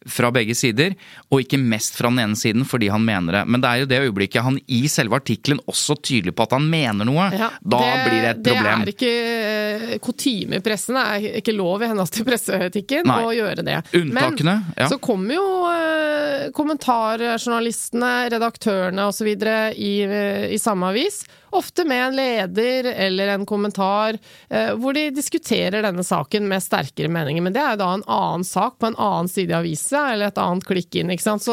[0.07, 0.95] fra begge sider,
[1.31, 3.43] og ikke mest fra den ene siden fordi han mener det.
[3.47, 6.67] Men det er jo det øyeblikket han i selve artikkelen også tydelig på at han
[6.71, 7.29] mener noe.
[7.37, 8.85] Ja, da blir det et problem.
[8.87, 13.07] Det er ikke eh, kutyme i pressen, det er ikke lov i henhold til presseetikken
[13.09, 13.21] Nei.
[13.23, 13.79] å gjøre det.
[13.99, 14.91] Unntakene, Men ja.
[14.91, 19.31] så kommer jo eh, kommentarjournalistene, redaktørene osv.
[19.33, 21.23] I, eh, i samme avis,
[21.53, 24.19] ofte med en leder eller en kommentar,
[24.51, 27.43] eh, hvor de diskuterer denne saken med sterkere meninger.
[27.43, 30.33] Men det er jo da en annen sak på en annen side i avisa, eller
[30.33, 31.43] et annet klikk inn, ikke sant.
[31.45, 31.53] Så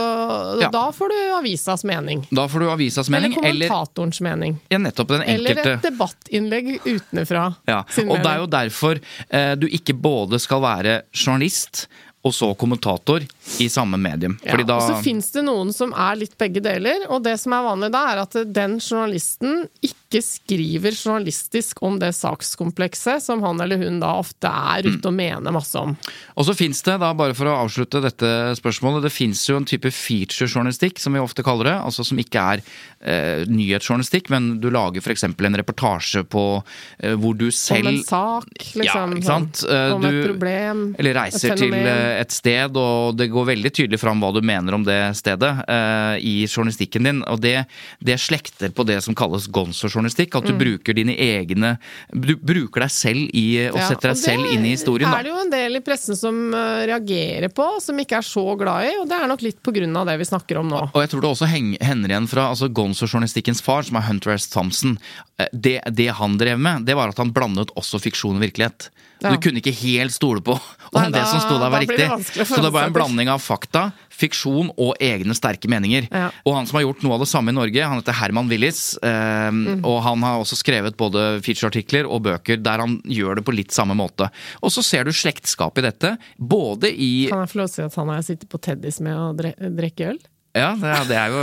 [0.62, 0.70] Ja.
[0.70, 2.26] da får du avisas mening.
[2.32, 4.60] Da får du avisas mening, eller eller, mening.
[4.70, 7.56] ja, nettopp den Eller et debattinnlegg utenfra.
[7.68, 11.88] Ja, Og og det er jo derfor eh, du ikke både skal være journalist
[12.26, 13.24] og så kommentator
[13.64, 14.36] i samme medium.
[14.44, 17.56] Ja, da og så fins det noen som er litt begge deler, og det som
[17.56, 23.62] er vanlig da, er at den journalisten ikke skriver journalistisk om det sakskomplekset som han
[23.62, 25.94] eller hun da ofte er ute og mener masse om.
[26.34, 29.68] Og så fins det, da bare for å avslutte dette spørsmålet, det fins jo en
[29.70, 31.76] type featurejournalistikk, som vi ofte kaller det.
[31.86, 32.64] Altså som ikke er
[33.06, 35.28] eh, nyhetsjournalistikk, men du lager f.eks.
[35.30, 36.64] en reportasje på
[37.04, 38.84] eh, hvor du selv Om en sak, liksom.
[38.90, 39.62] Ja, ikke sant?
[39.62, 40.80] Sånn, Eh, om du- et problem.
[40.98, 44.42] Eller reiser et til eh, et sted, og det går veldig tydelig fram hva du
[44.42, 47.22] mener om det stedet eh, i journalistikken din.
[47.30, 47.68] Og det,
[48.02, 49.99] det slekter på det som kalles gonzo-journalistikk.
[50.08, 51.76] At du bruker dine egne
[52.14, 53.82] Du bruker deg selv i og Mm.
[53.82, 55.10] Ja, setter og deg selv inn i historien.
[55.12, 58.26] Det er det jo en del i pressen som eh, reagerer på, som ikke er
[58.26, 60.70] så glad i, og det er nok litt på grunn av det vi snakker om
[60.70, 60.82] nå.
[60.94, 64.36] Og jeg tror det også henger hender igjen fra altså Gonzo-journalistikkens far, som er Hunter
[64.36, 64.50] S.
[64.52, 64.98] Thompson.
[65.40, 68.90] Eh, Det, det han drev med, det var at han blandet også fiksjon og virkelighet.
[69.20, 69.34] Ja.
[69.34, 72.06] Du kunne ikke helt stole på om Nei, det som sto der var da riktig.
[72.38, 76.08] det Så det var en blanding av fakta, fiksjon og egne sterke meninger.
[76.12, 76.30] Ja.
[76.48, 78.98] Og han som har gjort noe av det samme i Norge, han heter Herman Willis.
[79.04, 79.84] Eh, Mm.
[79.86, 83.72] Og han har også skrevet både featureartikler og bøker der han gjør det på litt
[83.76, 84.30] samme måte.
[84.62, 87.76] Og så ser du slektskap i dette, både i Kan jeg få lov til å
[87.76, 90.20] si at han har sittet på Teddys med å drikke øl?
[90.58, 90.72] Ja,
[91.06, 91.42] det er, jo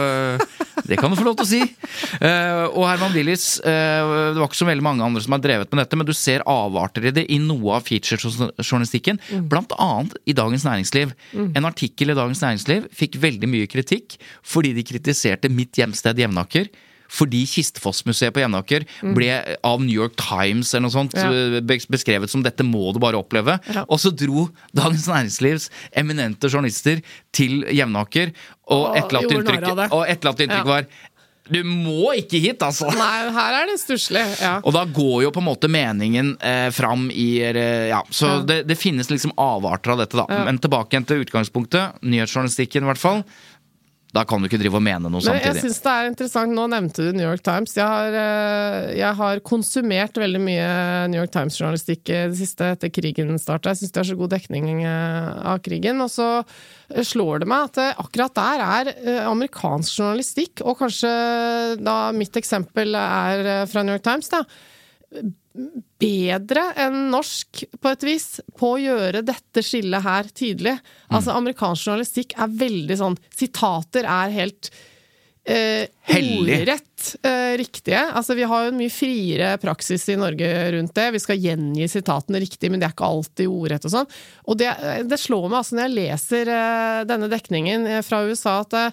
[0.88, 1.61] Det kan du få lov til å si.
[2.18, 4.02] Eh, og Herman Willis, eh,
[4.34, 6.44] det var ikke så veldig mange andre som har drevet med dette, men du ser
[6.50, 11.14] avarter i det i noe av featurejournalistikken, blant annet i Dagens Næringsliv.
[11.36, 16.70] En artikkel i Dagens Næringsliv fikk veldig mye kritikk fordi de kritiserte mitt hjemsted Jevnaker.
[17.09, 19.30] Fordi Kistefos-museet på Jevnaker ble
[19.64, 21.30] av New York Times eller noe sånt Ja.
[21.62, 23.61] beskrevet som 'dette må du bare oppleve'.
[23.74, 23.84] Ja.
[23.88, 27.02] Og så dro Dagens Næringslivs eminente journalister
[27.32, 28.32] til Jevnaker,
[28.68, 30.64] og Og etterlatte gjorde inntrykk, og etterlatt inntrykk Ja.
[30.64, 30.86] var
[31.48, 32.88] du må ikke hit, altså!
[32.90, 34.24] Nei, her er det stusslig.
[34.40, 34.57] Ja.
[34.64, 38.42] Og da går jo på en måte meningen eh, fram i eh, Ja, så Ja.
[38.42, 40.26] Det, det finnes liksom avarter av dette, da.
[40.28, 40.44] Ja.
[40.44, 42.00] Men tilbake igjen til utgangspunktet.
[42.02, 43.22] Nyhetsjournalistikken, i hvert fall.
[44.17, 45.62] Da kan du ikke drive og mene noe Men jeg samtidig.
[45.67, 47.75] synes det er interessant, Nå nevnte du New York Times.
[47.77, 50.71] Jeg har, eh, jeg har konsumert veldig mye
[51.12, 53.75] New York Times-journalistikk i det siste etter krigen starta.
[53.75, 56.01] Jeg syns de har så god dekning eh, av krigen.
[56.01, 56.31] Og så
[57.07, 61.11] slår det meg at eh, akkurat der er eh, amerikansk journalistikk, og kanskje
[61.83, 64.45] da mitt eksempel er eh, fra New York Times, da
[66.00, 68.26] bedre enn norsk, på et vis,
[68.59, 70.76] på å gjøre dette skillet her tydelig.
[71.09, 74.70] Altså, amerikansk journalistikk er veldig sånn Sitater er helt
[75.46, 78.00] eh, ordrett eh, riktige.
[78.12, 81.11] Altså, vi har jo en mye friere praksis i Norge rundt det.
[81.14, 84.11] Vi skal gjengi sitatene riktig, men det er ikke alltid ordrett og sånn.
[84.46, 84.72] Og det,
[85.07, 88.88] det slår meg altså når jeg leser eh, denne dekningen eh, fra USA, at det,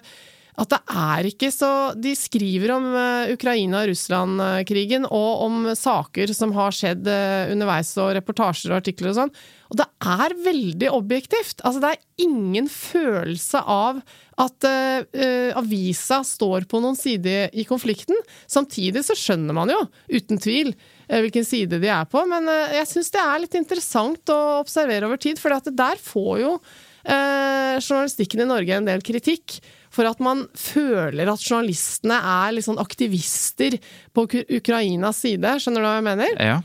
[0.54, 6.74] at det er ikke så De skriver om eh, Ukraina-Russland-krigen og om saker som har
[6.74, 9.34] skjedd eh, underveis, og reportasjer og artikler og sånn.
[9.72, 11.64] Og det er veldig objektivt.
[11.66, 13.98] Altså, det er ingen følelse av
[14.38, 18.18] at eh, avisa står på noen side i konflikten.
[18.46, 19.80] Samtidig så skjønner man jo,
[20.14, 20.74] uten tvil,
[21.10, 22.22] hvilken side de er på.
[22.30, 26.34] Men uh, jeg syns det er litt interessant å observere over tid, for der får
[26.40, 29.58] jo uh, journalistikken i Norge en del kritikk
[29.94, 33.76] for at man føler at journalistene er sånn aktivister
[34.14, 34.26] på
[34.58, 35.56] Ukrainas side.
[35.62, 36.38] Skjønner du hva jeg mener?
[36.42, 36.60] Ja.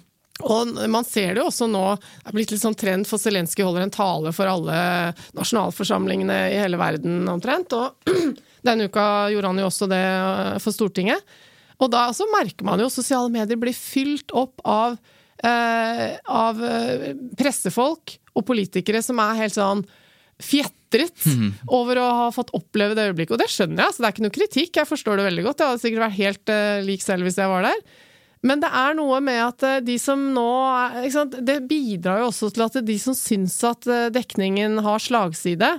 [0.48, 3.66] Og man ser det jo også nå, det er blitt litt sånn trend for Zelenskyj
[3.66, 4.78] holder en tale for alle
[5.36, 7.76] nasjonalforsamlingene i hele verden omtrent.
[7.76, 8.16] Og
[8.68, 11.38] denne uka gjorde han jo også det eh, for Stortinget.
[11.80, 14.96] Og da også merker man jo at sosiale medier blir fylt opp av,
[15.44, 19.84] eh, av eh, pressefolk og politikere som er helt sånn
[20.40, 21.26] fjetret
[21.68, 23.36] over å ha fått oppleve det øyeblikket.
[23.36, 25.64] Og det skjønner jeg, så det er ikke noe kritikk, jeg forstår det veldig godt.
[25.64, 27.84] Jeg hadde sikkert vært helt uh, lik selv hvis jeg var der.
[28.48, 30.50] Men det er noe med at eh, de som nå
[31.12, 31.34] sant?
[31.44, 35.74] Det bidrar jo også til at de som syns at eh, dekningen har slagside,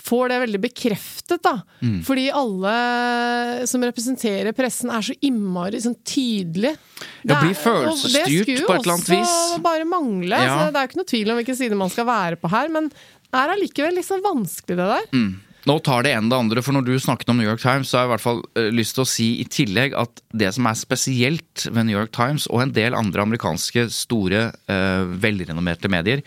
[0.00, 1.58] får det veldig bekreftet, da.
[2.06, 6.78] Fordi alle som representerer pressen, er så innmari sånn tydelige.
[7.20, 9.34] Det, blir Det følelsesstyrt skulle jo på et eller annet vis.
[9.34, 10.40] også bare mangle.
[10.40, 10.54] Ja.
[10.54, 12.72] Altså, det er jo ikke noe tvil om hvilken side man skal være på her,
[12.72, 15.08] men det er allikevel liksom vanskelig, det der.
[15.14, 15.30] Mm.
[15.68, 17.98] Nå tar det ene det andre, for når du snakket om New York Times, så
[17.98, 20.68] har jeg i hvert fall eh, lyst til å si i tillegg at det som
[20.70, 26.24] er spesielt ved New York Times og en del andre amerikanske store, uh, velrenommerte medier,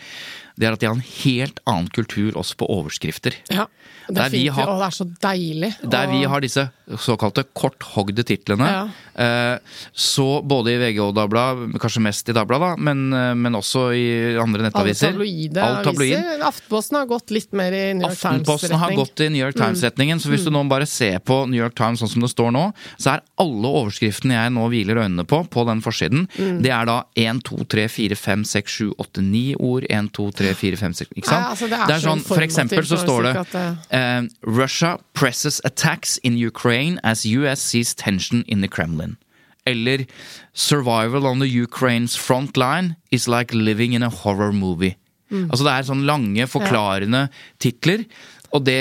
[0.56, 3.34] det er at de har en helt annen kultur også på overskrifter.
[3.50, 3.66] Ja,
[4.08, 5.72] det er fint, har- Og det er så deilig.
[5.90, 8.66] Der vi har disse såkalte korthogde titlene.
[8.68, 8.88] Ja.
[9.16, 9.58] eh,
[9.94, 13.90] Så både i VG og Dagbladet, kanskje mest i Dagbladet, da, men, eh, men også
[13.96, 15.12] i andre Alle nettaviser.
[15.12, 16.12] tabloide Alt tabloid.
[16.14, 16.42] aviser.
[16.44, 18.96] Aftenposten har gått litt mer i New York Times Aftenposten har Times-retning.
[18.96, 20.34] gått i New York Times-retningen, så Mm.
[20.34, 23.14] hvis du nå bare ser på New York Times sånn som det står nå, så
[23.14, 26.62] er alle overskriftene jeg nå hviler øynene på, på den forsiden, Mm.
[26.62, 29.86] det er da 1, 2, 3, 4, 5, 6, 7, 8, 9 ord.
[29.88, 31.40] 1, 2, 3, 4, 5, 6 Ikke sant?
[31.40, 33.34] Nei, altså, det er så sånn, For eksempel så står det
[33.96, 39.16] uh, Russia presses attacks in Ukraine as US sees tension in the Kremlin.
[39.66, 40.04] Eller
[40.52, 44.96] Survival on the Ukraine's front line is like living in a horror movie.
[45.30, 45.48] Mm.
[45.50, 47.28] Altså Det er sånn lange, forklarende
[47.58, 48.04] titler,
[48.52, 48.80] og det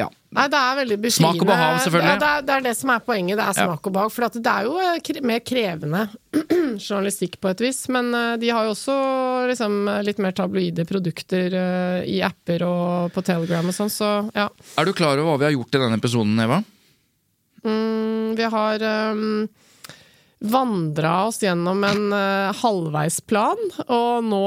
[0.00, 0.08] Ja.
[0.34, 1.16] Nei, det er veldig befriende.
[1.16, 2.10] Smak og behag, selvfølgelig.
[2.10, 3.38] Ja, det, er, det er det som er poenget.
[3.38, 4.12] Det er smak og behag.
[4.14, 6.02] For det er jo eh, kre mer krevende
[6.86, 7.80] journalistikk på et vis.
[7.94, 8.96] Men eh, de har jo også
[9.52, 9.76] liksom,
[10.06, 14.48] litt mer tabloide produkter eh, i apper og på Telegram og sånn, så ja.
[14.50, 16.62] Er du klar over hva vi har gjort i denne episoden, Eva?
[17.64, 18.82] Mm, vi har
[19.14, 19.46] um,
[20.44, 24.44] vandra oss gjennom en uh, halvveisplan, og nå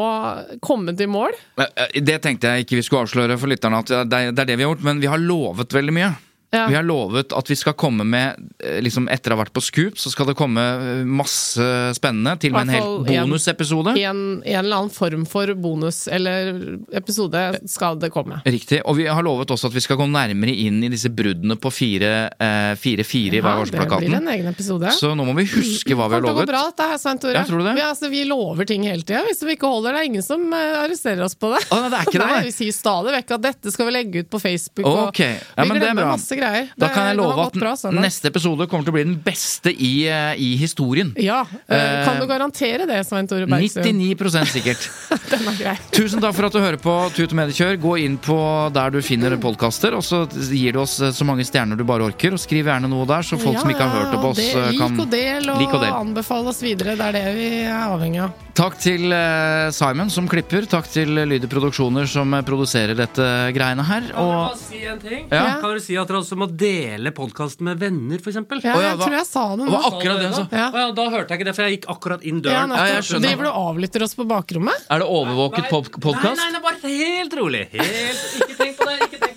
[0.64, 1.36] kommet i mål.
[1.58, 4.56] Eh, eh, Det tenkte jeg ikke vi skulle avsløre for lytterne, at det er det
[4.56, 6.14] vi har gjort, men vi har lovet veldig mye.
[6.56, 6.68] Ja.
[6.72, 9.60] Vi har lovet at vi skal komme med eh, liksom Etter å ha vært på
[9.66, 11.66] Scoop, så skal det komme eh, masse
[11.98, 12.38] spennende.
[12.40, 13.96] Til og med en hel bonusepisode.
[14.00, 14.06] I.
[14.08, 16.54] En, en eller annen form for bonus eller
[16.96, 18.40] episode skal det komme.
[18.48, 18.80] Riktig.
[18.88, 21.72] Og vi har lovet også at vi skal gå nærmere inn i disse bruddene på
[21.74, 24.06] 4-4 i hver årsplakaten.
[24.06, 24.92] det blir en egen episode.
[24.96, 26.52] Så nå må vi huske hva vi har Kommer Det å gå lovet.
[26.54, 27.36] bra dette her, Svein Tore.
[27.38, 27.76] Ja, tror du det?
[27.78, 29.24] Vi, altså, vi lover ting hele tida.
[29.28, 31.62] Hvis vi ikke holder, det er ingen som eh, arresterer oss på det.
[31.68, 33.96] Å, nei, det er ikke det, Nei, vi sier stadig vekk at dette skal vi
[33.98, 34.86] legge ut på Facebook.
[34.88, 36.16] og Ok, ja, men det er bra.
[36.38, 36.70] Masse greier.
[36.78, 37.98] Da kan jeg love at bra sånn.
[38.00, 41.14] neste episode kommer til å bli den beste i, eh, i historien.
[41.18, 43.82] Ja, eh, Eh, Kan du garantere det, Svein Tore Bergstø?
[43.84, 44.90] 99% sikkert.
[45.30, 45.78] Den er grei.
[45.92, 47.78] Tusen takk for at du hører på Tut og Mediekjør.
[47.82, 48.38] Gå inn på
[48.74, 52.34] der du finner podkaster, og så gir du oss så mange stjerner du bare orker.
[52.34, 54.78] Og skriv gjerne noe der, så folk Ja, som ikke har hørt opp oss, det-
[54.78, 55.94] kan like og del og, Like og del.
[55.94, 56.96] anbefale oss videre.
[56.98, 58.32] Det er det vi er avhengig av.
[58.58, 60.66] Takk til eh, Simon som klipper.
[60.66, 64.08] Takk til Lyder Produksjoner som eh, produserer dette greiene her.
[64.10, 65.28] Kan Og bare si en ting?
[65.30, 65.44] Ja.
[65.62, 68.40] Kan dere si at dere også må dele podkasten med venner, f.eks.
[68.40, 70.46] Ja, ja, jeg hva- tror jeg sa det var akkurat det altså.
[70.58, 70.66] Ja.
[70.74, 72.74] Ja, da hørte jeg ikke det, for jeg gikk akkurat inn Ja, døren.
[72.74, 72.90] nettopp.
[72.96, 73.28] jeg skjønner.
[73.30, 74.88] Driver du og avlytter oss på bakrommet?
[74.90, 75.70] Er det overvåket
[76.02, 76.26] podkast?
[76.26, 77.64] Nei, nei, nei, bare helt rolig.
[77.78, 78.98] Helt, ikke tenk på det.
[79.06, 79.37] ikke tenk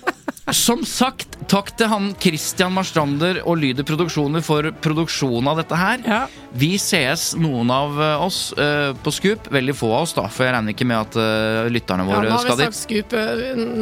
[0.51, 6.01] Som sagt, takk til han Christian Marstrander og Lyder Produksjoner for produksjonen av dette her.
[6.03, 6.21] Ja.
[6.51, 9.47] Vi sees, noen av eh, oss, eh, på Scoop.
[9.55, 12.27] Veldig få av oss, da, for jeg regner ikke med at eh, lytterne Ja, våre
[12.27, 12.81] nå har vi sagt dit.
[12.81, 13.15] Scoop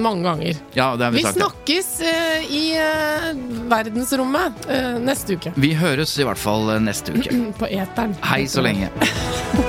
[0.05, 0.61] mange ganger.
[0.77, 1.41] Ja, det har vi Vi sagt.
[1.41, 1.49] ja.
[1.49, 1.89] snakkes
[2.53, 2.63] i
[3.73, 4.69] verdensrommet
[5.05, 5.55] neste uke.
[5.57, 7.33] Vi høres i hvert fall neste uke.
[7.59, 8.15] På eteren.
[8.29, 8.91] Hei så lenge.